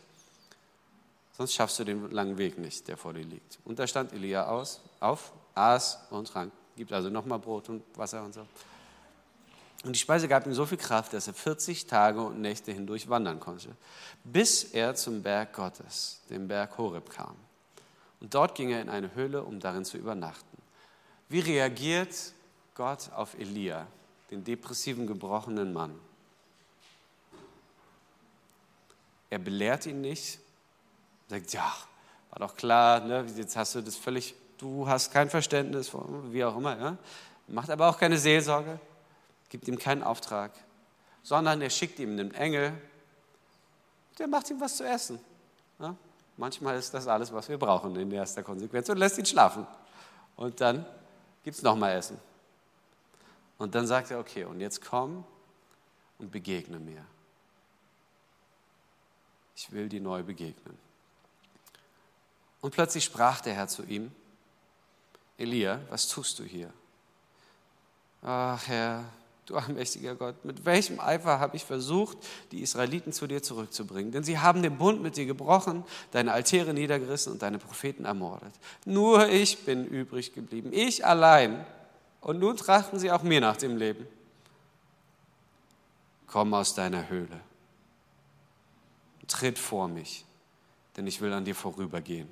sonst 1.37 1.53
schaffst 1.53 1.77
du 1.79 1.83
den 1.83 2.09
langen 2.11 2.37
Weg 2.37 2.57
nicht, 2.57 2.87
der 2.87 2.97
vor 2.97 3.13
dir 3.13 3.23
liegt. 3.23 3.59
Und 3.65 3.77
da 3.77 3.85
stand 3.85 4.13
Elia 4.13 4.47
aus, 4.47 4.81
auf, 4.99 5.31
aß 5.53 5.99
und 6.09 6.27
trank. 6.29 6.51
Gibt 6.75 6.91
also 6.91 7.09
nochmal 7.09 7.39
Brot 7.39 7.69
und 7.69 7.83
Wasser 7.95 8.23
und 8.23 8.33
so. 8.33 8.47
Und 9.85 9.93
die 9.93 9.99
Speise 9.99 10.27
gab 10.27 10.47
ihm 10.47 10.53
so 10.55 10.65
viel 10.65 10.79
Kraft, 10.79 11.13
dass 11.13 11.27
er 11.27 11.35
40 11.35 11.85
Tage 11.85 12.19
und 12.19 12.41
Nächte 12.41 12.71
hindurch 12.71 13.07
wandern 13.07 13.39
konnte, 13.39 13.69
bis 14.23 14.63
er 14.63 14.95
zum 14.95 15.21
Berg 15.21 15.53
Gottes, 15.53 16.21
dem 16.31 16.47
Berg 16.47 16.75
Horeb, 16.79 17.11
kam. 17.11 17.35
Und 18.19 18.33
dort 18.33 18.55
ging 18.55 18.71
er 18.71 18.81
in 18.81 18.89
eine 18.89 19.13
Höhle, 19.13 19.43
um 19.43 19.59
darin 19.59 19.85
zu 19.85 19.97
übernachten. 19.97 20.57
Wie 21.29 21.39
reagiert 21.39 22.15
Gott 22.73 23.11
auf 23.15 23.37
Elia, 23.37 23.85
den 24.31 24.43
depressiven, 24.43 25.05
gebrochenen 25.05 25.71
Mann? 25.71 25.93
Er 29.29 29.37
belehrt 29.37 29.85
ihn 29.85 30.01
nicht, 30.01 30.39
sagt, 31.29 31.53
ja, 31.53 31.71
war 32.31 32.39
doch 32.39 32.55
klar, 32.55 33.01
ne? 33.01 33.23
jetzt 33.37 33.55
hast 33.55 33.75
du 33.75 33.81
das 33.81 33.95
völlig, 33.95 34.33
du 34.57 34.87
hast 34.87 35.11
kein 35.11 35.29
Verständnis, 35.29 35.91
wie 36.31 36.43
auch 36.43 36.57
immer. 36.57 36.75
Ja? 36.79 36.97
Macht 37.47 37.69
aber 37.69 37.87
auch 37.87 37.99
keine 37.99 38.17
Seelsorge, 38.17 38.79
gibt 39.55 39.69
ihm 39.69 39.79
keinen 39.79 40.03
Auftrag, 40.03 40.51
sondern 41.23 41.61
er 41.61 41.69
schickt 41.69 41.97
ihm 41.99 42.11
einen 42.11 42.33
Engel, 42.33 42.73
der 44.19 44.27
macht 44.27 44.49
ihm 44.49 44.59
was 44.59 44.75
zu 44.75 44.83
essen. 44.83 45.17
Ja? 45.79 45.95
Manchmal 46.35 46.77
ist 46.77 46.93
das 46.93 47.07
alles, 47.07 47.31
was 47.31 47.47
wir 47.47 47.57
brauchen 47.57 47.95
in 47.95 48.11
erster 48.11 48.43
Konsequenz 48.43 48.89
und 48.89 48.97
lässt 48.97 49.17
ihn 49.17 49.25
schlafen. 49.25 49.65
Und 50.35 50.59
dann 50.59 50.85
gibt 51.41 51.55
es 51.55 51.63
nochmal 51.63 51.95
Essen. 51.95 52.19
Und 53.57 53.73
dann 53.75 53.87
sagt 53.87 54.11
er, 54.11 54.19
okay, 54.19 54.43
und 54.43 54.59
jetzt 54.59 54.83
komm 54.83 55.23
und 56.19 56.29
begegne 56.31 56.77
mir. 56.77 57.05
Ich 59.55 59.71
will 59.71 59.87
dir 59.87 60.01
neu 60.01 60.21
begegnen. 60.21 60.77
Und 62.59 62.71
plötzlich 62.71 63.05
sprach 63.05 63.39
der 63.39 63.53
Herr 63.53 63.69
zu 63.69 63.83
ihm, 63.83 64.11
Elia, 65.37 65.79
was 65.89 66.09
tust 66.09 66.39
du 66.39 66.43
hier? 66.43 66.73
Ach 68.21 68.67
Herr, 68.67 69.05
du 69.45 69.55
allmächtiger 69.55 70.15
Gott, 70.15 70.43
mit 70.43 70.65
welchem 70.65 70.99
Eifer 70.99 71.39
habe 71.39 71.55
ich 71.55 71.63
versucht, 71.63 72.17
die 72.51 72.61
Israeliten 72.61 73.13
zu 73.13 73.27
dir 73.27 73.43
zurückzubringen? 73.43 74.11
Denn 74.11 74.23
sie 74.23 74.39
haben 74.39 74.61
den 74.61 74.77
Bund 74.77 75.01
mit 75.01 75.17
dir 75.17 75.25
gebrochen, 75.25 75.83
deine 76.11 76.33
Altäre 76.33 76.73
niedergerissen 76.73 77.33
und 77.33 77.41
deine 77.41 77.59
Propheten 77.59 78.05
ermordet. 78.05 78.53
Nur 78.85 79.29
ich 79.29 79.65
bin 79.65 79.85
übrig 79.85 80.33
geblieben, 80.33 80.71
ich 80.73 81.05
allein. 81.05 81.65
Und 82.21 82.39
nun 82.39 82.57
trachten 82.57 82.97
sie 82.97 83.11
auch 83.11 83.21
mir 83.21 83.39
nach 83.39 83.57
dem 83.57 83.77
Leben. 83.77 84.07
Komm 86.27 86.53
aus 86.53 86.73
deiner 86.73 87.07
Höhle, 87.07 87.39
tritt 89.27 89.59
vor 89.59 89.87
mich, 89.87 90.25
denn 90.97 91.05
ich 91.07 91.21
will 91.21 91.31
an 91.31 91.45
dir 91.45 91.55
vorübergehen. 91.55 92.27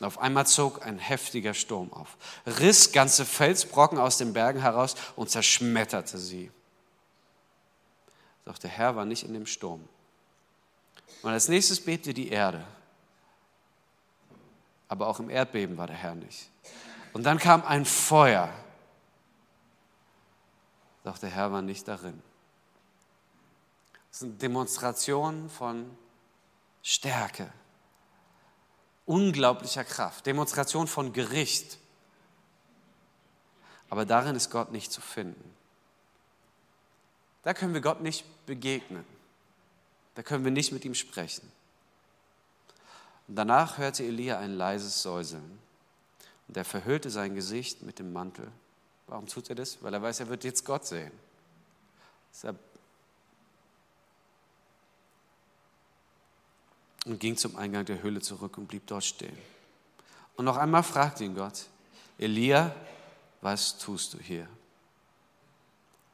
Und 0.00 0.06
auf 0.06 0.18
einmal 0.18 0.46
zog 0.46 0.84
ein 0.84 0.98
heftiger 0.98 1.54
Sturm 1.54 1.92
auf, 1.92 2.16
riss 2.46 2.92
ganze 2.92 3.24
Felsbrocken 3.24 3.98
aus 3.98 4.18
den 4.18 4.32
Bergen 4.32 4.60
heraus 4.60 4.96
und 5.16 5.30
zerschmetterte 5.30 6.18
sie. 6.18 6.50
Doch 8.44 8.58
der 8.58 8.70
Herr 8.70 8.96
war 8.96 9.04
nicht 9.04 9.24
in 9.24 9.32
dem 9.32 9.46
Sturm. 9.46 9.88
Und 11.22 11.30
als 11.30 11.48
nächstes 11.48 11.82
bebte 11.82 12.12
die 12.12 12.28
Erde. 12.28 12.64
Aber 14.88 15.08
auch 15.08 15.18
im 15.18 15.30
Erdbeben 15.30 15.78
war 15.78 15.86
der 15.86 15.96
Herr 15.96 16.14
nicht. 16.14 16.50
Und 17.12 17.22
dann 17.22 17.38
kam 17.38 17.64
ein 17.64 17.84
Feuer. 17.84 18.52
Doch 21.04 21.18
der 21.18 21.30
Herr 21.30 21.52
war 21.52 21.62
nicht 21.62 21.88
darin. 21.88 22.22
Das 24.10 24.20
sind 24.20 24.40
Demonstrationen 24.42 25.48
von 25.48 25.90
Stärke, 26.82 27.50
unglaublicher 29.06 29.84
Kraft, 29.84 30.26
Demonstration 30.26 30.86
von 30.86 31.12
Gericht. 31.12 31.78
Aber 33.90 34.04
darin 34.04 34.34
ist 34.34 34.50
Gott 34.50 34.72
nicht 34.72 34.92
zu 34.92 35.00
finden. 35.00 35.54
Da 37.42 37.52
können 37.52 37.74
wir 37.74 37.80
Gott 37.80 38.00
nicht 38.00 38.24
begegnen. 38.46 39.04
Da 40.14 40.22
können 40.22 40.44
wir 40.44 40.50
nicht 40.50 40.72
mit 40.72 40.84
ihm 40.84 40.94
sprechen. 40.94 41.50
Und 43.28 43.36
danach 43.36 43.78
hörte 43.78 44.04
Elia 44.04 44.38
ein 44.38 44.54
leises 44.54 45.02
Säuseln. 45.02 45.58
Und 46.48 46.56
er 46.56 46.64
verhüllte 46.64 47.10
sein 47.10 47.34
Gesicht 47.34 47.82
mit 47.82 47.98
dem 47.98 48.12
Mantel. 48.12 48.50
Warum 49.06 49.26
tut 49.26 49.48
er 49.50 49.56
das? 49.56 49.82
Weil 49.82 49.94
er 49.94 50.02
weiß, 50.02 50.20
er 50.20 50.28
wird 50.28 50.44
jetzt 50.44 50.64
Gott 50.64 50.86
sehen. 50.86 51.12
Deshalb 52.32 52.58
und 57.04 57.20
ging 57.20 57.36
zum 57.36 57.56
Eingang 57.56 57.84
der 57.84 58.02
Höhle 58.02 58.20
zurück 58.20 58.58
und 58.58 58.66
blieb 58.66 58.86
dort 58.86 59.04
stehen. 59.04 59.36
Und 60.36 60.44
noch 60.44 60.56
einmal 60.56 60.82
fragte 60.82 61.24
ihn 61.24 61.34
Gott, 61.34 61.66
Elia, 62.18 62.74
was 63.40 63.76
tust 63.78 64.14
du 64.14 64.18
hier? 64.18 64.48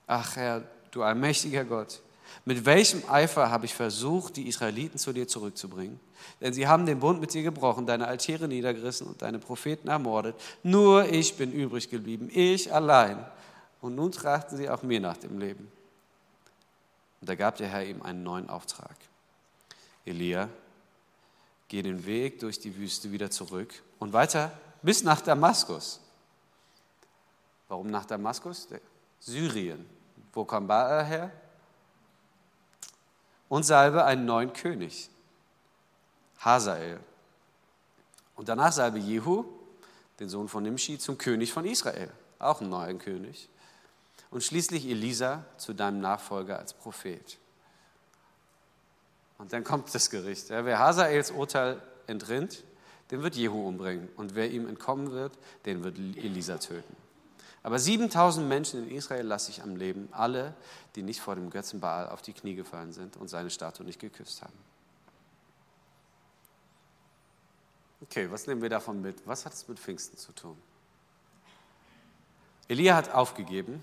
Ach 0.07 0.37
Herr, 0.37 0.63
du 0.91 1.03
allmächtiger 1.03 1.65
Gott, 1.65 2.01
mit 2.45 2.65
welchem 2.65 3.03
Eifer 3.09 3.51
habe 3.51 3.67
ich 3.67 3.75
versucht, 3.75 4.37
die 4.37 4.49
Israeliten 4.49 4.99
zu 4.99 5.13
dir 5.13 5.27
zurückzubringen? 5.27 5.99
Denn 6.41 6.53
sie 6.53 6.67
haben 6.67 6.87
den 6.87 7.01
Bund 7.01 7.21
mit 7.21 7.33
dir 7.35 7.43
gebrochen, 7.43 7.87
deine 7.87 8.07
Altäre 8.07 8.49
niedergerissen 8.49 9.07
und 9.07 9.23
deine 9.23 9.39
Propheten 9.39 9.89
ermordet. 9.89 10.37
Nur 10.63 11.07
ich 11.07 11.37
bin 11.37 11.53
übrig 11.53 11.91
geblieben, 11.91 12.29
ich 12.33 12.73
allein. 12.73 13.25
Und 13.81 13.95
nun 13.95 14.13
trachten 14.13 14.57
sie 14.57 14.69
auch 14.69 14.83
mir 14.83 15.01
nach 15.01 15.17
dem 15.17 15.39
Leben. 15.39 15.71
Und 17.21 17.29
da 17.29 17.35
gab 17.35 17.57
der 17.57 17.69
Herr 17.69 17.85
ihm 17.85 18.03
einen 18.03 18.23
neuen 18.23 18.49
Auftrag. 18.49 18.97
Elia, 20.05 20.49
geh 21.71 21.83
den 21.83 22.05
Weg 22.05 22.41
durch 22.41 22.59
die 22.59 22.77
Wüste 22.77 23.13
wieder 23.13 23.31
zurück 23.31 23.73
und 24.01 24.13
weiter 24.13 24.53
bis 24.83 25.05
nach 25.05 25.21
Damaskus. 25.21 26.01
Warum 27.69 27.87
nach 27.87 28.05
Damaskus? 28.05 28.67
Syrien. 29.21 29.89
Wo 30.33 30.45
kam 30.45 30.67
Baal 30.67 31.05
her? 31.07 31.31
Und 33.49 33.63
salbe 33.63 34.05
einen 34.05 34.25
neuen 34.27 34.53
König, 34.53 35.09
Hazael. 36.41 37.01
Und 38.35 38.49
danach 38.49 38.73
salbe 38.73 38.99
Jehu, 38.99 39.45
den 40.19 40.29
Sohn 40.29 40.49
von 40.49 40.65
Nimshi, 40.65 40.99
zum 40.99 41.19
König 41.19 41.53
von 41.53 41.65
Israel, 41.65 42.11
auch 42.41 42.61
einen 42.61 42.71
neuen 42.71 42.99
König. 42.99 43.49
Und 44.31 44.43
schließlich 44.43 44.89
Elisa 44.89 45.45
zu 45.57 45.73
deinem 45.73 46.01
Nachfolger 46.01 46.59
als 46.59 46.73
Prophet. 46.73 47.39
Und 49.41 49.55
dann 49.55 49.65
kommt 49.65 49.93
das 49.95 50.11
Gericht. 50.11 50.51
Ja, 50.51 50.67
wer 50.67 50.79
Hazaels 50.79 51.31
Urteil 51.31 51.81
entrinnt, 52.07 52.63
den 53.11 53.23
wird 53.23 53.37
Jehu 53.37 53.67
umbringen. 53.67 54.11
Und 54.17 54.35
wer 54.35 54.51
ihm 54.51 54.69
entkommen 54.69 55.13
wird, 55.13 55.33
den 55.65 55.83
wird 55.83 55.97
Elisa 55.99 56.59
töten. 56.59 56.95
Aber 57.63 57.79
7000 57.79 58.47
Menschen 58.47 58.87
in 58.87 58.95
Israel 58.95 59.27
lasse 59.27 59.51
ich 59.51 59.63
am 59.63 59.77
Leben, 59.77 60.11
alle, 60.13 60.55
die 60.95 61.03
nicht 61.03 61.21
vor 61.21 61.37
dem 61.37 61.49
Götzen 61.49 61.81
Baal 61.81 62.11
auf 62.11 62.21
die 62.21 62.35
Knie 62.35 62.55
gefallen 62.55 62.93
sind 62.93 63.17
und 63.17 63.29
seine 63.29 63.49
Statue 63.49 63.87
nicht 63.87 63.99
geküsst 63.99 64.43
haben. 64.43 64.53
Okay, 68.03 68.31
was 68.31 68.47
nehmen 68.47 68.61
wir 68.61 68.71
davon 68.71 69.01
mit? 69.01 69.27
Was 69.27 69.47
hat 69.47 69.55
es 69.55 69.67
mit 69.69 69.79
Pfingsten 69.79 70.19
zu 70.19 70.33
tun? 70.33 70.57
Elia 72.69 72.95
hat 72.95 73.11
aufgegeben, 73.11 73.83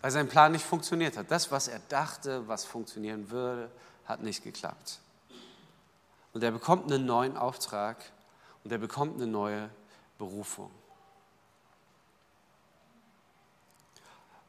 weil 0.00 0.10
sein 0.12 0.28
Plan 0.28 0.52
nicht 0.52 0.64
funktioniert 0.64 1.16
hat. 1.16 1.30
Das, 1.30 1.50
was 1.50 1.66
er 1.66 1.80
dachte, 1.88 2.46
was 2.46 2.64
funktionieren 2.64 3.30
würde, 3.30 3.68
hat 4.12 4.22
nicht 4.22 4.44
geklappt. 4.44 5.00
Und 6.32 6.44
er 6.44 6.50
bekommt 6.50 6.90
einen 6.90 7.06
neuen 7.06 7.36
Auftrag 7.36 7.96
und 8.62 8.70
er 8.70 8.78
bekommt 8.78 9.16
eine 9.16 9.26
neue 9.26 9.70
Berufung. 10.18 10.70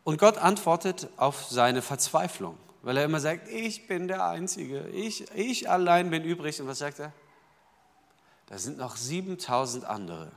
Und 0.03 0.17
Gott 0.17 0.37
antwortet 0.37 1.07
auf 1.15 1.45
seine 1.45 1.81
Verzweiflung, 1.81 2.57
weil 2.81 2.97
er 2.97 3.05
immer 3.05 3.21
sagt, 3.21 3.47
ich 3.47 3.87
bin 3.87 4.09
der 4.09 4.25
Einzige, 4.25 4.87
ich, 4.89 5.31
ich 5.31 5.69
allein 5.69 6.09
bin 6.09 6.23
übrig. 6.23 6.59
Und 6.61 6.67
was 6.67 6.79
sagt 6.79 6.99
er? 6.99 7.13
Da 8.47 8.57
sind 8.57 8.77
noch 8.77 8.97
7000 8.97 9.85
andere, 9.85 10.29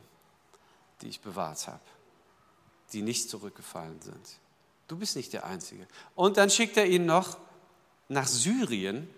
die 1.02 1.08
ich 1.08 1.20
bewahrt 1.20 1.66
habe, 1.66 1.80
die 2.92 3.02
nicht 3.02 3.28
zurückgefallen 3.28 4.00
sind. 4.00 4.38
Du 4.86 4.96
bist 4.96 5.16
nicht 5.16 5.32
der 5.32 5.44
Einzige. 5.44 5.88
Und 6.14 6.36
dann 6.36 6.48
schickt 6.48 6.76
er 6.76 6.86
ihn 6.86 7.06
noch 7.06 7.36
nach 8.08 8.28
Syrien 8.28 9.08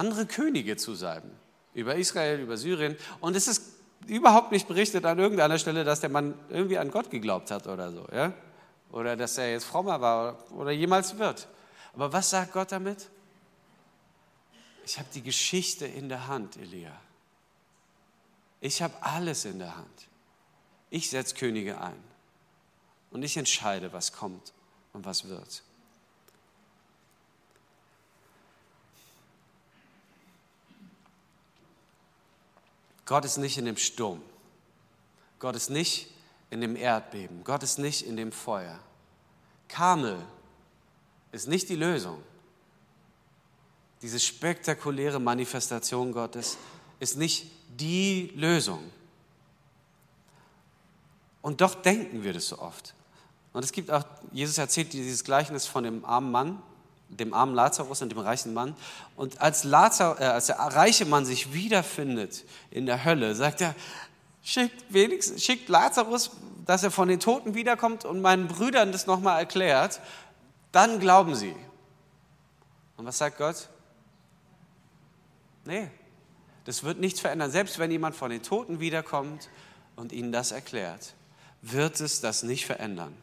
andere 0.00 0.26
Könige 0.26 0.76
zu 0.76 0.94
salben. 0.94 1.30
Über 1.74 1.94
Israel, 1.94 2.40
über 2.40 2.56
Syrien. 2.56 2.96
Und 3.20 3.36
es 3.36 3.46
ist 3.46 3.74
überhaupt 4.06 4.50
nicht 4.50 4.66
berichtet 4.66 5.04
an 5.04 5.18
irgendeiner 5.18 5.58
Stelle, 5.58 5.84
dass 5.84 6.00
der 6.00 6.10
Mann 6.10 6.34
irgendwie 6.48 6.78
an 6.78 6.90
Gott 6.90 7.10
geglaubt 7.10 7.50
hat 7.50 7.66
oder 7.66 7.92
so. 7.92 8.08
Ja? 8.12 8.32
Oder 8.90 9.16
dass 9.16 9.38
er 9.38 9.52
jetzt 9.52 9.64
frommer 9.64 10.00
war 10.00 10.50
oder 10.52 10.70
jemals 10.70 11.18
wird. 11.18 11.48
Aber 11.92 12.12
was 12.12 12.30
sagt 12.30 12.52
Gott 12.52 12.72
damit? 12.72 13.08
Ich 14.84 14.98
habe 14.98 15.08
die 15.14 15.22
Geschichte 15.22 15.86
in 15.86 16.08
der 16.08 16.26
Hand, 16.26 16.56
Elia. 16.56 16.98
Ich 18.60 18.82
habe 18.82 18.94
alles 19.00 19.44
in 19.44 19.58
der 19.58 19.76
Hand. 19.76 20.08
Ich 20.88 21.10
setze 21.10 21.34
Könige 21.34 21.80
ein. 21.80 22.02
Und 23.10 23.22
ich 23.22 23.36
entscheide, 23.36 23.92
was 23.92 24.12
kommt 24.12 24.52
und 24.92 25.04
was 25.04 25.28
wird. 25.28 25.62
Gott 33.10 33.24
ist 33.24 33.38
nicht 33.38 33.58
in 33.58 33.64
dem 33.64 33.76
Sturm. 33.76 34.22
Gott 35.40 35.56
ist 35.56 35.68
nicht 35.68 36.06
in 36.48 36.60
dem 36.60 36.76
Erdbeben. 36.76 37.42
Gott 37.42 37.64
ist 37.64 37.76
nicht 37.76 38.06
in 38.06 38.16
dem 38.16 38.30
Feuer. 38.30 38.78
Kamel 39.66 40.16
ist 41.32 41.48
nicht 41.48 41.68
die 41.70 41.74
Lösung. 41.74 42.22
Diese 44.00 44.20
spektakuläre 44.20 45.18
Manifestation 45.18 46.12
Gottes 46.12 46.56
ist 47.00 47.16
nicht 47.16 47.50
die 47.80 48.30
Lösung. 48.36 48.92
Und 51.42 51.60
doch 51.62 51.82
denken 51.82 52.22
wir 52.22 52.32
das 52.32 52.46
so 52.46 52.60
oft. 52.60 52.94
Und 53.52 53.64
es 53.64 53.72
gibt 53.72 53.90
auch, 53.90 54.04
Jesus 54.30 54.56
erzählt 54.56 54.92
dieses 54.92 55.24
Gleichnis 55.24 55.66
von 55.66 55.82
dem 55.82 56.04
armen 56.04 56.30
Mann, 56.30 56.62
dem 57.10 57.34
armen 57.34 57.54
Lazarus 57.54 58.02
und 58.02 58.10
dem 58.10 58.18
reichen 58.18 58.54
Mann. 58.54 58.74
Und 59.16 59.40
als, 59.40 59.64
Lazar, 59.64 60.20
äh, 60.20 60.24
als 60.24 60.46
der 60.46 60.56
reiche 60.56 61.04
Mann 61.04 61.24
sich 61.24 61.52
wiederfindet 61.52 62.44
in 62.70 62.86
der 62.86 63.04
Hölle, 63.04 63.34
sagt 63.34 63.60
er, 63.60 63.74
schickt, 64.42 64.92
wenigstens, 64.92 65.44
schickt 65.44 65.68
Lazarus, 65.68 66.30
dass 66.66 66.82
er 66.82 66.90
von 66.90 67.08
den 67.08 67.20
Toten 67.20 67.54
wiederkommt 67.54 68.04
und 68.04 68.20
meinen 68.20 68.48
Brüdern 68.48 68.92
das 68.92 69.06
nochmal 69.06 69.40
erklärt, 69.40 70.00
dann 70.72 71.00
glauben 71.00 71.34
sie. 71.34 71.54
Und 72.96 73.06
was 73.06 73.18
sagt 73.18 73.38
Gott? 73.38 73.68
Nee, 75.64 75.90
das 76.64 76.84
wird 76.84 77.00
nichts 77.00 77.20
verändern. 77.20 77.50
Selbst 77.50 77.78
wenn 77.78 77.90
jemand 77.90 78.14
von 78.14 78.30
den 78.30 78.42
Toten 78.42 78.80
wiederkommt 78.80 79.48
und 79.96 80.12
ihnen 80.12 80.32
das 80.32 80.52
erklärt, 80.52 81.14
wird 81.62 82.00
es 82.00 82.20
das 82.20 82.42
nicht 82.42 82.66
verändern. 82.66 83.14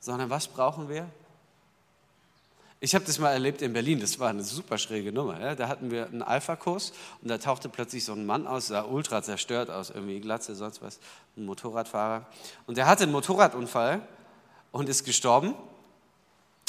Sondern 0.00 0.30
was 0.30 0.48
brauchen 0.48 0.88
wir? 0.88 1.08
Ich 2.84 2.94
habe 2.94 3.06
das 3.06 3.18
mal 3.18 3.30
erlebt 3.30 3.62
in 3.62 3.72
Berlin, 3.72 3.98
das 3.98 4.18
war 4.18 4.28
eine 4.28 4.42
super 4.42 4.76
schräge 4.76 5.10
Nummer. 5.10 5.40
Ja? 5.40 5.54
Da 5.54 5.68
hatten 5.68 5.90
wir 5.90 6.04
einen 6.04 6.20
Alpha-Kurs 6.20 6.92
und 7.22 7.30
da 7.30 7.38
tauchte 7.38 7.70
plötzlich 7.70 8.04
so 8.04 8.12
ein 8.12 8.26
Mann 8.26 8.46
aus, 8.46 8.66
sah 8.66 8.82
ultra 8.82 9.22
zerstört 9.22 9.70
aus, 9.70 9.88
irgendwie 9.88 10.20
Glatze, 10.20 10.54
sonst 10.54 10.82
was, 10.82 10.98
ein 11.38 11.46
Motorradfahrer. 11.46 12.26
Und 12.66 12.76
der 12.76 12.86
hatte 12.86 13.04
einen 13.04 13.12
Motorradunfall 13.12 14.06
und 14.70 14.90
ist 14.90 15.04
gestorben 15.04 15.54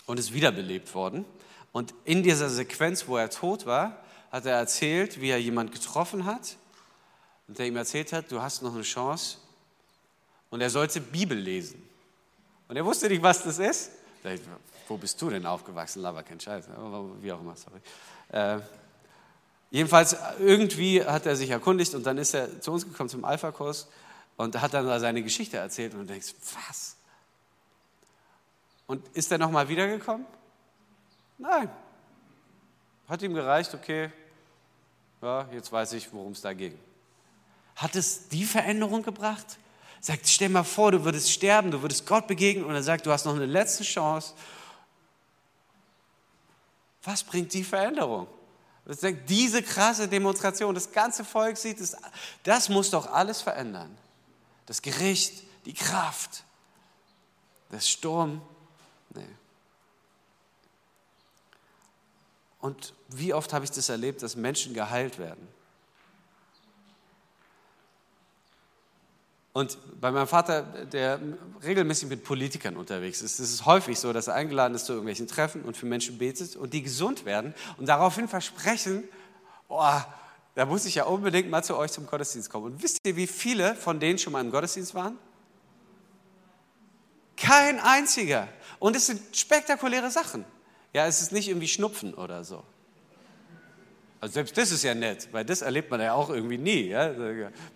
und 0.05 0.17
ist 0.17 0.33
wiederbelebt 0.33 0.95
worden. 0.95 1.25
Und 1.73 1.93
in 2.05 2.23
dieser 2.23 2.49
Sequenz, 2.49 3.09
wo 3.09 3.17
er 3.17 3.29
tot 3.29 3.65
war, 3.65 3.97
hat 4.31 4.45
er 4.45 4.55
erzählt, 4.55 5.19
wie 5.19 5.31
er 5.31 5.41
jemand 5.41 5.73
getroffen 5.73 6.23
hat 6.23 6.55
und 7.49 7.59
der 7.59 7.67
ihm 7.67 7.75
erzählt 7.75 8.13
hat, 8.13 8.31
du 8.31 8.41
hast 8.41 8.61
noch 8.61 8.73
eine 8.73 8.83
Chance 8.83 9.39
und 10.49 10.61
er 10.61 10.69
sollte 10.69 11.01
Bibel 11.01 11.37
lesen. 11.37 11.83
Und 12.69 12.77
er 12.77 12.85
wusste 12.85 13.09
nicht, 13.09 13.21
was 13.21 13.43
das 13.43 13.59
ist. 13.59 13.91
Wo 14.87 14.97
bist 14.97 15.21
du 15.21 15.29
denn 15.29 15.45
aufgewachsen? 15.45 16.01
Laber 16.01 16.23
kein 16.23 16.39
Scheiß. 16.39 16.65
Wie 17.21 17.31
auch 17.31 17.39
immer, 17.39 17.55
sorry. 17.55 17.79
Äh, 18.29 18.59
jedenfalls, 19.71 20.15
irgendwie 20.39 21.03
hat 21.03 21.25
er 21.25 21.35
sich 21.35 21.49
erkundigt 21.49 21.95
und 21.95 22.05
dann 22.05 22.17
ist 22.17 22.33
er 22.33 22.61
zu 22.61 22.71
uns 22.71 22.85
gekommen 22.85 23.09
zum 23.09 23.25
Alpha-Kurs 23.25 23.87
und 24.37 24.61
hat 24.61 24.73
dann 24.73 24.99
seine 24.99 25.23
Geschichte 25.23 25.57
erzählt 25.57 25.93
und 25.93 26.01
du 26.01 26.05
denkst, 26.05 26.35
was? 26.55 26.95
Und 28.87 29.07
ist 29.15 29.31
er 29.31 29.37
nochmal 29.37 29.67
wiedergekommen? 29.69 30.25
Nein. 31.37 31.69
Hat 33.07 33.21
ihm 33.21 33.33
gereicht, 33.33 33.73
okay, 33.73 34.11
ja, 35.21 35.47
jetzt 35.51 35.71
weiß 35.71 35.93
ich, 35.93 36.11
worum 36.13 36.33
es 36.33 36.41
da 36.41 36.53
ging. 36.53 36.77
Hat 37.75 37.95
es 37.95 38.27
die 38.29 38.45
Veränderung 38.45 39.03
gebracht? 39.03 39.57
Sagt, 39.99 40.27
stell 40.27 40.49
mal 40.49 40.63
vor, 40.63 40.91
du 40.91 41.03
würdest 41.03 41.31
sterben, 41.31 41.71
du 41.71 41.81
würdest 41.81 42.05
Gott 42.05 42.27
begegnen 42.27 42.65
und 42.65 42.75
er 42.75 42.83
sagt, 42.83 43.05
du 43.05 43.11
hast 43.11 43.25
noch 43.25 43.35
eine 43.35 43.45
letzte 43.45 43.83
Chance. 43.83 44.33
Was 47.05 47.23
bringt 47.23 47.53
die 47.53 47.63
Veränderung? 47.63 48.27
Diese 49.27 49.63
krasse 49.63 50.07
Demonstration, 50.07 50.75
das 50.75 50.91
ganze 50.91 51.23
Volk 51.23 51.57
sieht 51.57 51.79
es, 51.79 51.95
das 52.43 52.69
muss 52.69 52.91
doch 52.91 53.11
alles 53.11 53.41
verändern. 53.41 53.97
Das 54.65 54.81
Gericht, 54.81 55.43
die 55.65 55.73
Kraft, 55.73 56.43
das 57.69 57.89
Sturm. 57.89 58.41
Nee. 59.11 59.25
Und 62.59 62.93
wie 63.09 63.33
oft 63.33 63.53
habe 63.53 63.65
ich 63.65 63.71
das 63.71 63.89
erlebt, 63.89 64.21
dass 64.21 64.35
Menschen 64.35 64.73
geheilt 64.73 65.17
werden? 65.17 65.47
Und 69.55 69.77
bei 70.01 70.11
meinem 70.11 70.27
Vater, 70.27 70.63
der 70.63 71.17
regelmäßig 71.63 72.09
mit 72.09 72.25
Politikern 72.25 72.75
unterwegs 72.75 73.21
ist, 73.21 73.39
ist 73.39 73.53
es 73.53 73.65
häufig 73.65 73.97
so, 73.97 74.11
dass 74.11 74.27
er 74.27 74.33
eingeladen 74.33 74.75
ist 74.75 74.85
zu 74.85 74.91
irgendwelchen 74.91 75.27
Treffen 75.27 75.61
und 75.61 75.77
für 75.77 75.85
Menschen 75.85 76.17
betet 76.17 76.57
und 76.57 76.73
die 76.73 76.83
gesund 76.83 77.23
werden 77.23 77.53
und 77.77 77.85
daraufhin 77.85 78.27
versprechen, 78.27 79.05
oh, 79.69 80.01
da 80.55 80.65
muss 80.65 80.85
ich 80.85 80.95
ja 80.95 81.05
unbedingt 81.05 81.49
mal 81.49 81.63
zu 81.63 81.77
euch 81.77 81.93
zum 81.93 82.05
Gottesdienst 82.05 82.49
kommen. 82.49 82.65
Und 82.65 82.83
wisst 82.83 82.99
ihr, 83.05 83.15
wie 83.15 83.27
viele 83.27 83.75
von 83.75 83.97
denen 83.97 84.19
schon 84.19 84.33
mal 84.33 84.43
im 84.43 84.51
Gottesdienst 84.51 84.93
waren? 84.93 85.17
Kein 87.37 87.79
einziger. 87.79 88.49
Und 88.79 88.97
es 88.97 89.05
sind 89.05 89.21
spektakuläre 89.33 90.11
Sachen. 90.11 90.43
Ja, 90.91 91.07
es 91.07 91.21
ist 91.21 91.31
nicht 91.31 91.47
irgendwie 91.47 91.69
Schnupfen 91.69 92.13
oder 92.13 92.43
so. 92.43 92.61
Also 94.25 94.33
selbst 94.33 94.57
das 94.57 94.71
ist 94.71 94.81
ja 94.81 94.95
nett, 94.95 95.29
weil 95.31 95.45
das 95.45 95.61
erlebt 95.61 95.91
man 95.91 96.01
ja 96.01 96.15
auch 96.15 96.31
irgendwie 96.31 96.57
nie. 96.57 96.87
Ja? 96.87 97.11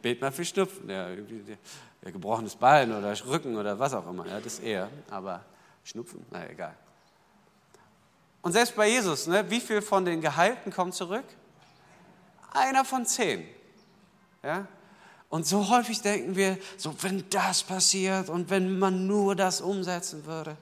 Bet 0.02 0.20
mal 0.20 0.32
für 0.32 0.44
Schnupfen, 0.44 0.90
ja, 0.90 1.12
ja, 1.12 2.10
gebrochenes 2.12 2.56
Bein 2.56 2.92
oder 2.92 3.14
Rücken 3.28 3.56
oder 3.56 3.78
was 3.78 3.94
auch 3.94 4.10
immer. 4.10 4.26
Ja, 4.26 4.40
das 4.40 4.58
eher, 4.58 4.90
aber 5.12 5.46
Schnupfen, 5.84 6.26
na 6.32 6.50
egal. 6.50 6.76
Und 8.42 8.54
selbst 8.54 8.76
bei 8.76 8.90
Jesus, 8.90 9.28
ne, 9.28 9.48
wie 9.48 9.60
viel 9.60 9.80
von 9.84 10.04
den 10.04 10.22
Geheilten 10.22 10.74
kommt 10.74 10.96
zurück? 10.96 11.26
Einer 12.52 12.84
von 12.84 13.06
zehn. 13.06 13.48
Ja? 14.42 14.66
Und 15.30 15.46
so 15.46 15.70
häufig 15.70 16.02
denken 16.02 16.36
wir, 16.36 16.58
so 16.78 16.96
wenn 17.04 17.30
das 17.30 17.62
passiert 17.62 18.28
und 18.28 18.50
wenn 18.50 18.80
man 18.80 19.06
nur 19.06 19.36
das 19.36 19.62
umsetzen 19.62 20.26
würde. 20.26 20.58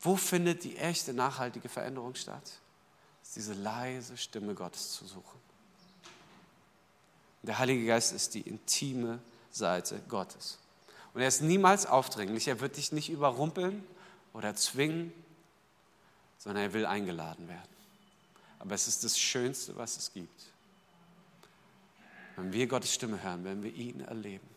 Wo 0.00 0.14
findet 0.14 0.62
die 0.62 0.76
echte 0.76 1.12
nachhaltige 1.12 1.68
Veränderung 1.68 2.14
statt? 2.14 2.61
Diese 3.34 3.54
leise 3.54 4.16
Stimme 4.16 4.54
Gottes 4.54 4.92
zu 4.92 5.06
suchen. 5.06 5.40
Der 7.42 7.58
Heilige 7.58 7.86
Geist 7.86 8.12
ist 8.12 8.34
die 8.34 8.42
intime 8.42 9.18
Seite 9.50 10.00
Gottes. 10.08 10.58
Und 11.14 11.20
er 11.20 11.28
ist 11.28 11.42
niemals 11.42 11.86
aufdringlich, 11.86 12.48
er 12.48 12.60
wird 12.60 12.76
dich 12.76 12.92
nicht 12.92 13.10
überrumpeln 13.10 13.84
oder 14.32 14.54
zwingen, 14.54 15.12
sondern 16.38 16.64
er 16.64 16.72
will 16.72 16.86
eingeladen 16.86 17.48
werden. 17.48 17.68
Aber 18.58 18.74
es 18.74 18.86
ist 18.86 19.02
das 19.02 19.18
Schönste, 19.18 19.76
was 19.76 19.96
es 19.96 20.12
gibt. 20.12 20.46
Wenn 22.36 22.52
wir 22.52 22.66
Gottes 22.66 22.94
Stimme 22.94 23.22
hören, 23.22 23.44
wenn 23.44 23.62
wir 23.62 23.74
ihn 23.74 24.00
erleben, 24.00 24.48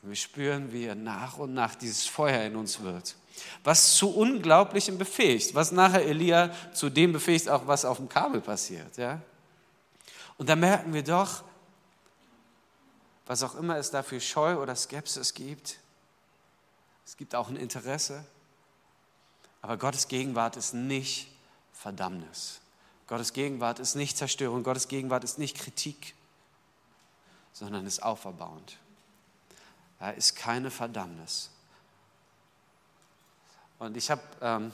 wenn 0.00 0.10
wir 0.10 0.16
spüren, 0.16 0.72
wie 0.72 0.86
er 0.86 0.94
nach 0.94 1.38
und 1.38 1.52
nach 1.52 1.74
dieses 1.74 2.06
Feuer 2.06 2.42
in 2.44 2.56
uns 2.56 2.80
wird 2.80 3.14
was 3.64 3.96
zu 3.96 4.14
Unglaublichem 4.14 4.98
befähigt, 4.98 5.54
was 5.54 5.72
nachher 5.72 6.04
Elia 6.04 6.50
zu 6.72 6.90
dem 6.90 7.12
befähigt, 7.12 7.48
auch 7.48 7.66
was 7.66 7.84
auf 7.84 7.98
dem 7.98 8.08
Kabel 8.08 8.40
passiert. 8.40 8.96
Ja? 8.96 9.20
Und 10.38 10.48
da 10.48 10.56
merken 10.56 10.92
wir 10.92 11.04
doch, 11.04 11.42
was 13.26 13.42
auch 13.42 13.54
immer 13.54 13.76
es 13.76 13.90
dafür 13.90 14.20
Scheu 14.20 14.56
oder 14.56 14.74
Skepsis 14.74 15.34
gibt, 15.34 15.78
es 17.06 17.16
gibt 17.16 17.34
auch 17.34 17.48
ein 17.48 17.56
Interesse, 17.56 18.24
aber 19.62 19.76
Gottes 19.76 20.08
Gegenwart 20.08 20.56
ist 20.56 20.74
nicht 20.74 21.30
Verdammnis. 21.72 22.60
Gottes 23.06 23.32
Gegenwart 23.32 23.78
ist 23.78 23.96
nicht 23.96 24.16
Zerstörung, 24.16 24.62
Gottes 24.62 24.88
Gegenwart 24.88 25.24
ist 25.24 25.38
nicht 25.38 25.58
Kritik, 25.58 26.14
sondern 27.52 27.86
ist 27.86 28.02
auferbauend. 28.02 28.78
Da 29.98 30.10
ist 30.10 30.36
keine 30.36 30.70
Verdammnis. 30.70 31.50
Und 33.80 33.96
ich 33.96 34.10
habe 34.10 34.20
ähm, 34.42 34.72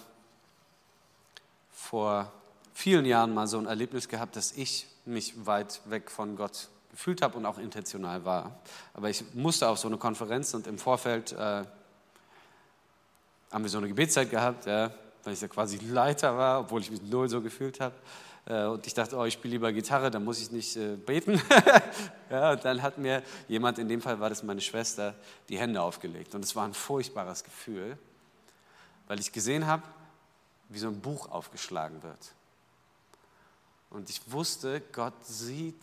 vor 1.71 2.33
vielen 2.75 3.05
Jahren 3.05 3.33
mal 3.33 3.47
so 3.47 3.57
ein 3.57 3.67
Erlebnis 3.67 4.09
gehabt, 4.09 4.35
dass 4.35 4.51
ich 4.51 4.89
mich 5.05 5.47
weit 5.47 5.81
weg 5.85 6.11
von 6.11 6.35
Gott 6.35 6.69
gefühlt 6.91 7.23
habe 7.23 7.39
und 7.39 7.47
auch 7.47 7.59
intentional 7.59 8.25
war. 8.25 8.59
Aber 8.95 9.09
ich 9.09 9.23
musste 9.33 9.69
auf 9.69 9.79
so 9.79 9.87
eine 9.87 9.97
Konferenz 9.97 10.55
und 10.55 10.67
im 10.67 10.77
Vorfeld 10.77 11.31
äh, 11.33 11.37
haben 11.37 13.63
wir 13.63 13.69
so 13.69 13.79
eine 13.79 13.87
Gebetszeit 13.87 14.29
gehabt, 14.29 14.67
ja, 14.67 14.91
weil 15.23 15.35
ich 15.35 15.41
ja 15.41 15.47
quasi 15.47 15.77
Leiter 15.77 16.37
war, 16.37 16.63
obwohl 16.63 16.81
ich 16.81 16.91
mich 16.91 17.03
null 17.03 17.29
so 17.29 17.41
gefühlt 17.41 17.79
habe. 17.79 17.95
Äh, 18.45 18.65
und 18.65 18.89
ich 18.89 18.95
dachte, 18.95 19.17
oh, 19.17 19.25
ich 19.25 19.35
spiele 19.35 19.53
lieber 19.53 19.73
Gitarre, 19.73 20.11
dann 20.11 20.25
muss 20.25 20.41
ich 20.41 20.51
nicht 20.51 20.77
äh, 20.77 20.97
beten. 20.97 21.41
ja, 22.31 22.51
und 22.51 22.65
dann 22.65 22.83
hat 22.83 22.99
mir 22.99 23.23
jemand, 23.47 23.79
in 23.79 23.89
dem 23.89 24.01
Fall 24.01 24.19
war 24.19 24.31
das 24.31 24.43
meine 24.43 24.61
Schwester, 24.61 25.15
die 25.49 25.61
Hände 25.61 25.81
aufgelegt. 25.81 26.35
Und 26.35 26.45
es 26.45 26.57
war 26.57 26.65
ein 26.65 26.75
furchtbares 26.75 27.45
Gefühl 27.45 27.97
weil 29.07 29.21
ich 29.21 29.33
gesehen 29.33 29.67
habe, 29.67 29.83
wie 30.69 30.79
so 30.79 30.89
ein 30.89 31.01
Buch 31.01 31.31
aufgeschlagen 31.31 32.03
wird. 32.03 32.35
Und 33.91 34.11
ich 34.11 34.21
wusste, 34.31 34.81
Gott 34.93 35.25
sieht 35.25 35.81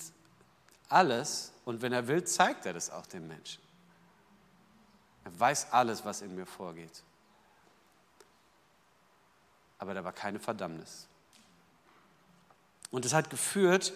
alles 0.89 1.51
und 1.65 1.81
wenn 1.81 1.93
er 1.93 2.07
will, 2.07 2.23
zeigt 2.25 2.65
er 2.65 2.73
das 2.73 2.89
auch 2.89 3.05
den 3.05 3.27
Menschen. 3.27 3.61
Er 5.23 5.39
weiß 5.39 5.71
alles, 5.71 6.03
was 6.03 6.21
in 6.21 6.35
mir 6.35 6.45
vorgeht. 6.45 7.03
Aber 9.79 9.93
da 9.93 10.03
war 10.03 10.13
keine 10.13 10.39
Verdammnis. 10.39 11.07
Und 12.91 13.05
es 13.05 13.13
hat 13.13 13.29
geführt 13.29 13.93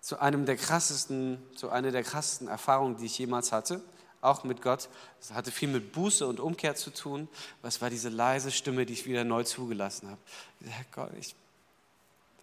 zu 0.00 0.18
einem 0.18 0.46
der 0.46 0.56
krassesten, 0.56 1.38
zu 1.56 1.70
einer 1.70 1.90
der 1.90 2.02
krassesten 2.02 2.48
Erfahrungen, 2.48 2.96
die 2.96 3.06
ich 3.06 3.18
jemals 3.18 3.52
hatte, 3.52 3.82
auch 4.20 4.44
mit 4.44 4.62
Gott. 4.62 4.88
Es 5.20 5.32
hatte 5.32 5.50
viel 5.50 5.68
mit 5.68 5.92
Buße 5.92 6.26
und 6.26 6.40
Umkehr 6.40 6.74
zu 6.74 6.90
tun. 6.90 7.28
Was 7.62 7.80
war 7.80 7.90
diese 7.90 8.08
leise 8.08 8.50
Stimme, 8.50 8.86
die 8.86 8.92
ich 8.92 9.06
wieder 9.06 9.24
neu 9.24 9.44
zugelassen 9.44 10.08
habe? 10.08 10.20
Herr 10.64 10.84
Gott, 10.92 11.10
ich 11.18 11.34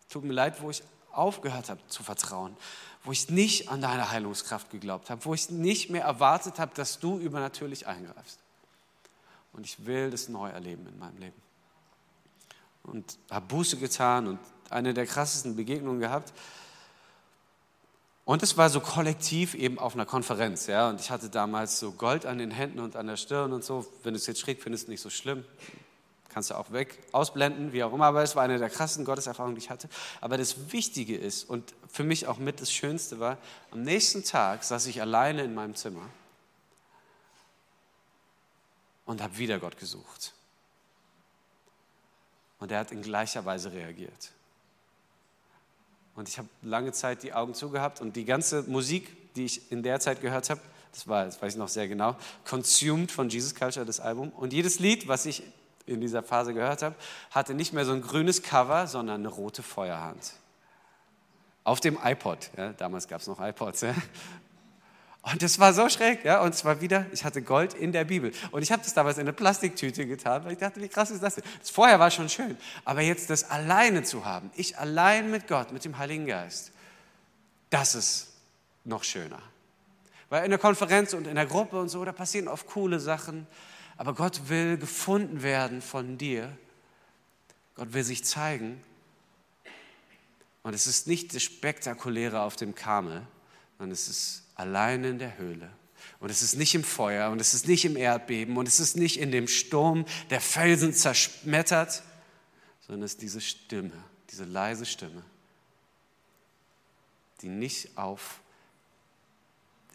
tut 0.10 0.24
mir 0.24 0.34
leid, 0.34 0.62
wo 0.62 0.70
ich 0.70 0.84
aufgehört 1.12 1.70
habe 1.70 1.80
zu 1.88 2.04
vertrauen, 2.04 2.56
wo 3.04 3.12
ich 3.12 3.30
nicht 3.30 3.70
an 3.70 3.82
deine 3.82 4.12
Heilungskraft 4.12 4.70
geglaubt 4.70 5.10
habe, 5.10 5.24
wo 5.26 5.34
ich 5.34 5.50
nicht 5.50 5.90
mehr 5.90 6.04
erwartet 6.04 6.60
habe, 6.60 6.74
dass 6.76 7.00
du 7.00 7.18
übernatürlich 7.20 7.88
eingreifst. 7.88 8.40
Und 9.54 9.66
ich 9.66 9.86
will 9.86 10.12
das 10.12 10.30
neu 10.30 10.50
erleben 10.50 10.86
in 10.88 11.00
meinem 11.00 11.18
Leben. 11.18 11.42
Und 12.84 13.18
habe 13.30 13.46
Buße 13.48 13.78
getan 13.78 14.28
und 14.28 14.40
eine 14.70 14.94
der 14.94 15.06
krassesten 15.06 15.56
Begegnungen 15.56 16.00
gehabt. 16.00 16.32
Und 18.28 18.44
es 18.44 18.58
war 18.58 18.70
so 18.70 18.82
kollektiv 18.82 19.54
eben 19.54 19.80
auf 19.80 19.94
einer 19.94 20.06
Konferenz. 20.06 20.68
Ja? 20.68 20.90
Und 20.90 21.00
ich 21.00 21.12
hatte 21.12 21.30
damals 21.30 21.80
so 21.80 21.94
Gold 21.94 22.26
an 22.26 22.40
den 22.40 22.52
Händen 22.52 22.82
und 22.82 22.98
an 22.98 23.08
der 23.08 23.16
Stirn 23.16 23.54
und 23.54 23.63
so. 23.63 23.88
Wenn 24.04 24.13
du 24.13 24.18
es 24.18 24.28
jetzt 24.28 24.42
schräg 24.42 24.62
findest, 24.62 24.90
nicht 24.90 25.00
so 25.02 25.10
schlimm 25.10 25.46
kannst 26.30 26.52
du 26.52 26.56
auch 26.56 26.72
weg, 26.72 27.00
ausblenden, 27.13 27.74
wie 27.74 27.84
auch 27.84 27.92
immer, 27.92 28.06
aber 28.06 28.22
es 28.22 28.36
war 28.36 28.44
eine 28.44 28.60
der 28.60 28.70
krassen 28.70 29.06
Gotteserfahrungen, 29.06 29.56
die 29.56 29.62
ich 29.63 29.72
hatte. 29.72 29.90
Aber 30.22 30.38
das 30.38 30.72
Wichtige 30.72 31.18
ist 31.18 31.50
und 31.50 31.74
für 31.92 32.04
mich 32.04 32.28
auch 32.28 32.38
mit 32.38 32.62
das 32.62 32.72
Schönste 32.72 33.20
war, 33.20 33.40
am 33.72 33.82
nächsten 33.82 34.24
Tag 34.24 34.63
saß 34.63 34.86
ich 34.86 35.02
alleine 35.02 35.42
in 35.44 35.56
meinem 35.56 35.74
Zimmer 35.74 36.08
und 39.08 39.20
habe 39.24 39.36
wieder 39.40 39.58
Gott 39.58 39.80
gesucht. 39.80 40.36
Und 42.60 42.72
er 42.72 42.82
hat 42.82 42.92
in 42.92 43.02
gleicher 43.02 43.44
Weise 43.46 43.72
reagiert. 43.72 44.32
Und 46.17 46.27
ich 46.27 46.39
habe 46.39 46.49
lange 46.63 46.91
Zeit 46.91 47.21
die 47.21 47.34
Augen 47.34 47.53
zugehabt 47.53 48.01
und 48.01 48.15
die 48.15 48.25
ganze 48.25 48.63
Musik, 48.63 49.36
die 49.36 49.45
ich 49.45 49.71
in 49.71 49.84
der 49.84 49.99
Zeit 49.99 50.19
gehört 50.19 50.49
habe, 50.49 50.60
das 50.91 51.08
war, 51.08 51.25
das 51.25 51.39
weiß 51.39 51.53
ich 51.53 51.60
noch 51.60 51.67
sehr 51.67 51.88
genau, 51.88 52.15
Consumed 52.43 53.12
von 53.12 53.30
Jesus 53.30 53.53
Culture, 53.53 53.86
das 53.86 53.99
Album. 53.99 54.32
Und 54.32 54.51
jedes 54.51 54.80
Lied, 54.80 55.08
was 55.08 55.27
ich 55.27 55.43
in 55.86 56.01
dieser 56.01 56.23
Phase 56.23 56.56
gehört 56.56 56.82
habe, 56.82 56.95
hatte 57.30 57.53
nicht 57.53 57.71
mehr 57.71 57.86
so 57.86 57.91
ein 57.91 58.01
grünes 58.01 58.41
Cover, 58.41 58.88
sondern 58.88 59.21
eine 59.21 59.27
rote 59.27 59.62
Feuerhand. 59.62 60.34
Auf 61.63 61.82
dem 61.82 61.99
iPod. 62.03 62.49
Ja, 62.58 62.73
damals 62.73 63.08
gab 63.08 63.21
es 63.21 63.27
noch 63.27 63.39
iPods. 63.39 63.82
Ja. 63.82 63.93
Und 65.30 65.42
das 65.42 65.60
war 65.60 65.74
so 65.74 65.90
schräg, 65.90 66.24
ja. 66.24 66.40
Und 66.42 66.54
es 66.54 66.63
war 66.63 66.80
wieder, 66.80 67.06
ich 67.12 67.26
hatte 67.26 67.42
Gold 67.42 67.74
in 67.74 67.92
der 67.92 68.06
Bibel. 68.06 68.32
Und 68.52 68.62
ich 68.62 68.72
habe 68.72 68.82
das 68.82 68.94
damals 68.94 69.18
in 69.18 69.24
eine 69.24 69.34
Plastiktüte 69.34 70.06
getan, 70.08 70.46
weil 70.46 70.54
ich 70.54 70.58
dachte, 70.58 70.82
wie 70.82 70.88
krass 70.88 71.12
ist 71.12 71.22
das 71.22 71.36
denn? 71.36 71.44
Das 71.60 71.70
vorher 71.70 72.00
war 72.00 72.10
schon 72.12 72.30
schön. 72.30 72.56
Aber 72.86 73.02
jetzt 73.02 73.30
das 73.30 73.50
alleine 73.50 74.04
zu 74.04 74.24
haben, 74.24 74.50
ich 74.56 74.78
allein 74.78 75.30
mit 75.30 75.48
Gott, 75.48 75.74
mit 75.74 75.84
dem 75.84 75.98
Heiligen 75.98 76.28
Geist, 76.28 76.72
das 77.70 77.94
ist 77.94 78.28
noch 78.86 79.04
schöner. 79.04 79.42
Weil 80.30 80.46
in 80.46 80.50
der 80.50 80.60
Konferenz 80.60 81.13
und 81.13 81.28
in 81.28 81.36
der 81.36 81.46
Gruppe 81.46 81.78
und 81.78 81.90
so, 81.90 82.06
da 82.06 82.13
passieren 82.13 82.48
oft 82.48 82.68
coole 82.68 83.02
Sachen. 83.02 83.48
Aber 83.98 84.13
Gott 84.13 84.48
will 84.48 84.78
gefunden 84.78 85.44
werden 85.44 85.82
von 85.82 86.18
dir. 86.18 86.58
Gott 87.76 87.92
will 87.92 88.04
sich 88.06 88.24
zeigen. 88.24 88.82
Und 90.63 90.74
es 90.74 90.88
ist 90.88 91.06
nicht 91.06 91.36
das 91.36 91.44
Spektakuläre 91.44 92.40
auf 92.42 92.56
dem 92.56 92.76
Karmel, 92.76 93.24
sondern 93.78 93.92
es 93.92 94.08
ist 94.08 94.46
allein 94.58 95.04
in 95.04 95.20
der 95.20 95.38
Höhle. 95.38 95.70
Und 96.20 96.30
es 96.30 96.41
ist 96.41 96.56
nicht 96.56 96.74
im 96.76 96.84
Feuer 96.84 97.30
und 97.30 97.39
es 97.39 97.54
ist 97.54 97.67
nicht 97.67 97.86
im 97.86 97.96
Erdbeben 97.96 98.58
und 98.58 98.67
es 98.67 98.80
ist 98.80 98.98
nicht 98.98 99.20
in 99.20 99.32
dem 99.32 99.48
Sturm, 99.48 100.06
der 100.30 100.41
Felsen 100.41 100.93
zerschmettert, 100.93 102.04
sondern 102.86 103.04
es 103.04 103.13
ist 103.13 103.22
diese 103.22 103.39
Stimme, 103.39 104.04
diese 104.32 104.46
leise 104.46 104.86
Stimme, 104.86 105.24
die 107.41 107.50
nicht 107.50 107.98
auf 107.98 108.39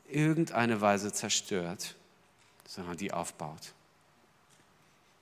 irgendeine 0.09 0.81
Weise 0.81 1.13
zerstört, 1.13 1.97
sondern 2.69 2.97
die 2.97 3.13
aufbaut. 3.13 3.73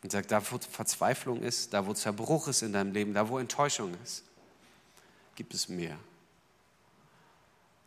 Und 0.03 0.13
sagt, 0.13 0.31
da 0.31 0.43
wo 0.51 0.59
Verzweiflung 0.59 1.43
ist, 1.43 1.73
da 1.73 1.87
wo 1.87 1.95
Zerbruch 1.95 2.49
ist 2.49 2.63
in 2.63 2.73
deinem 2.73 2.93
Leben, 2.93 3.15
da 3.15 3.29
wo 3.29 3.39
Enttäuschung 3.39 3.95
ist, 4.03 4.23
gibt 5.35 5.55
es 5.55 5.69
mehr. 5.69 5.99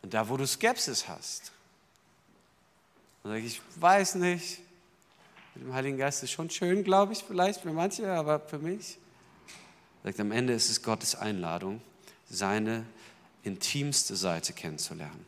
Und 0.04 0.12
da 0.12 0.28
wo 0.28 0.36
du 0.36 0.46
Skepsis 0.46 1.08
hast, 1.08 1.50
und 3.22 3.30
sage 3.30 3.40
ich, 3.40 3.54
ich 3.56 3.62
weiß 3.80 4.16
nicht, 4.16 4.60
mit 5.54 5.64
dem 5.64 5.72
Heiligen 5.72 5.96
Geist 5.96 6.22
ist 6.22 6.30
schon 6.30 6.50
schön, 6.50 6.84
glaube 6.84 7.14
ich, 7.14 7.24
vielleicht 7.24 7.62
für 7.62 7.72
manche, 7.72 8.12
aber 8.12 8.38
für 8.38 8.58
mich, 8.58 8.98
sagt 10.02 10.20
am 10.20 10.30
Ende 10.30 10.52
ist 10.52 10.68
es 10.68 10.82
Gottes 10.82 11.14
Einladung, 11.14 11.80
seine 12.28 12.84
intimste 13.44 14.14
Seite 14.14 14.52
kennenzulernen. 14.52 15.24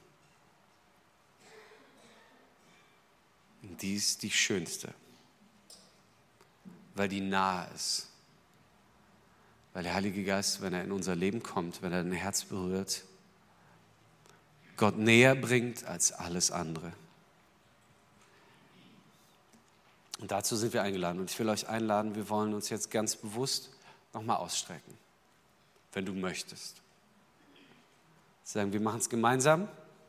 Und 3.63 3.81
die 3.81 3.95
ist 3.95 4.23
die 4.23 4.31
schönste 4.31 4.93
weil 6.97 7.09
die 7.09 7.21
nahe 7.21 7.69
ist. 7.75 8.09
Weil 9.75 9.85
der 9.85 9.95
Heilige 9.95 10.25
Geist, 10.25 10.63
wenn 10.63 10.73
er 10.73 10.83
in 10.83 10.91
unser 10.91 11.15
Leben 11.15 11.43
kommt, 11.43 11.83
wenn 11.83 11.93
er 11.93 12.03
dein 12.03 12.13
Herz 12.13 12.45
berührt, 12.45 13.05
Gott 14.77 14.99
näher 14.99 15.35
bringt 15.35 15.85
als 15.85 16.13
alles 16.13 16.51
andere. 16.51 16.93
Und 20.19 20.31
dazu 20.31 20.57
sind 20.57 20.73
wir 20.73 20.83
eingeladen. 20.83 21.21
Und 21.21 21.31
ich 21.31 21.39
will 21.39 21.49
euch 21.49 21.69
einladen, 21.69 22.15
wir 22.15 22.29
wollen 22.29 22.55
uns 22.55 22.69
jetzt 22.69 22.91
ganz 22.91 23.17
bewusst 23.17 23.71
nochmal 24.13 24.37
ausstrecken, 24.37 24.97
wenn 25.93 26.07
du 26.07 26.13
möchtest. 26.13 26.81
Sagen, 28.45 28.73
wir 28.73 28.81
machen 28.81 29.01
es 29.01 29.09
gemeinsam 29.09 29.69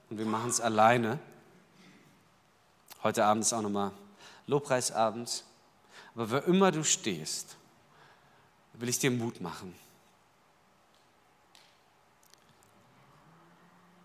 und 0.09 0.17
wir 0.17 0.25
machen 0.25 0.49
es 0.49 0.61
alleine. 0.61 1.19
Heute 3.03 3.25
Abend 3.25 3.43
ist 3.43 3.53
auch 3.53 3.61
nochmal 3.61 3.91
Lobpreisabend. 4.47 5.43
Aber 6.15 6.31
wer 6.31 6.43
immer 6.45 6.71
du 6.71 6.83
stehst, 6.83 7.57
will 8.73 8.89
ich 8.89 8.99
dir 8.99 9.11
Mut 9.11 9.41
machen. 9.41 9.75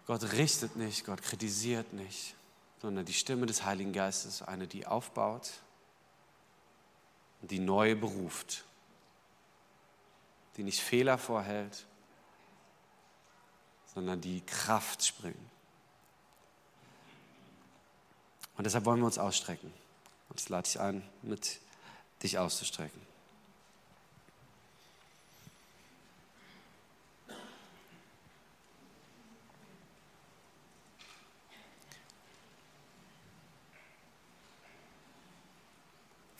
Gott 0.06 0.32
richtet 0.32 0.76
nicht, 0.76 1.04
Gott 1.04 1.22
kritisiert 1.22 1.92
nicht, 1.92 2.34
sondern 2.80 3.04
die 3.04 3.12
Stimme 3.12 3.46
des 3.46 3.64
Heiligen 3.64 3.92
Geistes, 3.92 4.42
eine, 4.42 4.66
die 4.66 4.86
aufbaut 4.86 5.50
und 7.40 7.50
die 7.50 7.60
neu 7.60 7.94
beruft, 7.94 8.64
die 10.56 10.64
nicht 10.64 10.80
Fehler 10.80 11.18
vorhält, 11.18 11.86
sondern 13.94 14.20
die 14.20 14.40
Kraft 14.40 15.04
springt. 15.04 15.36
Und 18.56 18.64
deshalb 18.64 18.84
wollen 18.84 19.00
wir 19.00 19.06
uns 19.06 19.18
ausstrecken. 19.18 19.72
Und 20.28 20.38
das 20.40 20.48
lade 20.48 20.68
ich 20.68 20.80
ein 20.80 21.02
mit 21.22 21.60
dich 22.22 22.38
auszustrecken. 22.38 23.11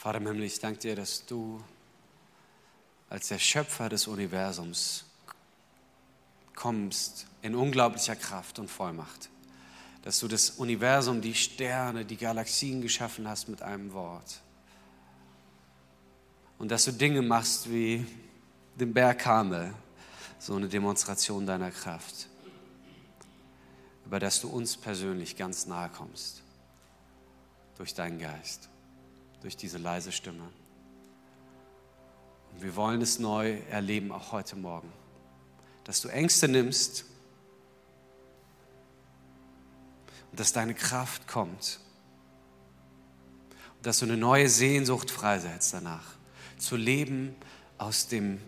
Vater 0.03 0.19
im 0.19 0.27
Himmel, 0.27 0.43
ich 0.43 0.59
danke 0.59 0.81
dir, 0.81 0.97
dass 0.97 1.25
du 1.27 1.63
als 3.09 3.29
der 3.29 3.39
Schöpfer 3.39 3.89
des 3.89 4.09
Universums 4.09 5.05
kommst 6.57 7.29
in 7.41 7.55
unglaublicher 7.55 8.17
Kraft 8.17 8.59
und 8.59 8.67
Vollmacht. 8.67 9.31
Dass 10.03 10.19
du 10.19 10.27
das 10.27 10.51
Universum, 10.51 11.21
die 11.21 11.37
Sterne, 11.37 12.05
die 12.05 12.17
Galaxien 12.17 12.83
geschaffen 12.83 13.29
hast 13.29 13.49
mit 13.49 13.63
einem 13.63 13.93
Wort. 13.93 14.41
Und 16.59 16.73
dass 16.73 16.85
du 16.85 16.91
Dinge 16.91 17.23
machst 17.23 17.71
wie 17.71 18.05
den 18.75 18.93
Berg 18.93 19.21
Karmel, 19.21 19.73
so 20.41 20.57
eine 20.57 20.69
Demonstration 20.69 21.47
deiner 21.47 21.71
Kraft, 21.71 22.27
über 24.05 24.19
das 24.19 24.41
du 24.41 24.49
uns 24.49 24.77
persönlich 24.77 25.37
ganz 25.37 25.67
nahe 25.67 25.91
kommst, 25.91 26.43
durch 27.77 27.95
deinen 27.95 28.19
Geist, 28.19 28.69
durch 29.43 29.57
diese 29.57 29.79
leise 29.79 30.13
Stimme. 30.13 30.49
Und 32.53 32.63
wir 32.63 32.77
wollen 32.77 33.03
es 33.03 33.19
neu 33.19 33.59
erleben, 33.71 34.13
auch 34.13 34.33
heute 34.33 34.57
Morgen, 34.57 34.91
dass 35.85 36.01
du 36.01 36.09
Ängste 36.09 36.49
nimmst 36.49 37.05
und 40.31 40.39
dass 40.39 40.53
deine 40.53 40.75
Kraft 40.75 41.27
kommt 41.27 41.81
und 43.77 43.87
dass 43.87 43.99
du 43.99 44.05
eine 44.05 44.17
neue 44.17 44.49
Sehnsucht 44.49 45.11
freisetzt 45.11 45.75
danach 45.75 46.15
zu 46.57 46.77
leben 46.77 47.35
aus 47.79 48.07
dem 48.07 48.41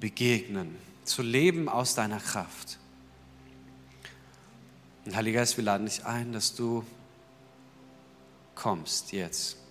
Begegnen, 0.00 0.74
zu 1.04 1.20
leben 1.20 1.68
aus 1.68 1.94
deiner 1.94 2.18
Kraft. 2.18 2.78
Und 5.04 5.14
Heiliger 5.14 5.40
Geist, 5.40 5.58
wir 5.58 5.64
laden 5.64 5.86
dich 5.86 6.06
ein, 6.06 6.32
dass 6.32 6.54
du 6.54 6.84
kommst 8.54 9.12
jetzt 9.12 9.61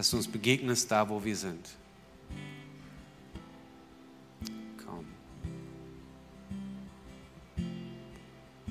dass 0.00 0.08
du 0.08 0.16
uns 0.16 0.28
begegnest 0.28 0.90
da, 0.90 1.06
wo 1.06 1.22
wir 1.22 1.36
sind. 1.36 1.76
Komm. 4.82 5.04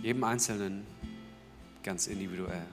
Jedem 0.02 0.24
Einzelnen 0.24 0.88
ganz 1.84 2.08
individuell. 2.08 2.66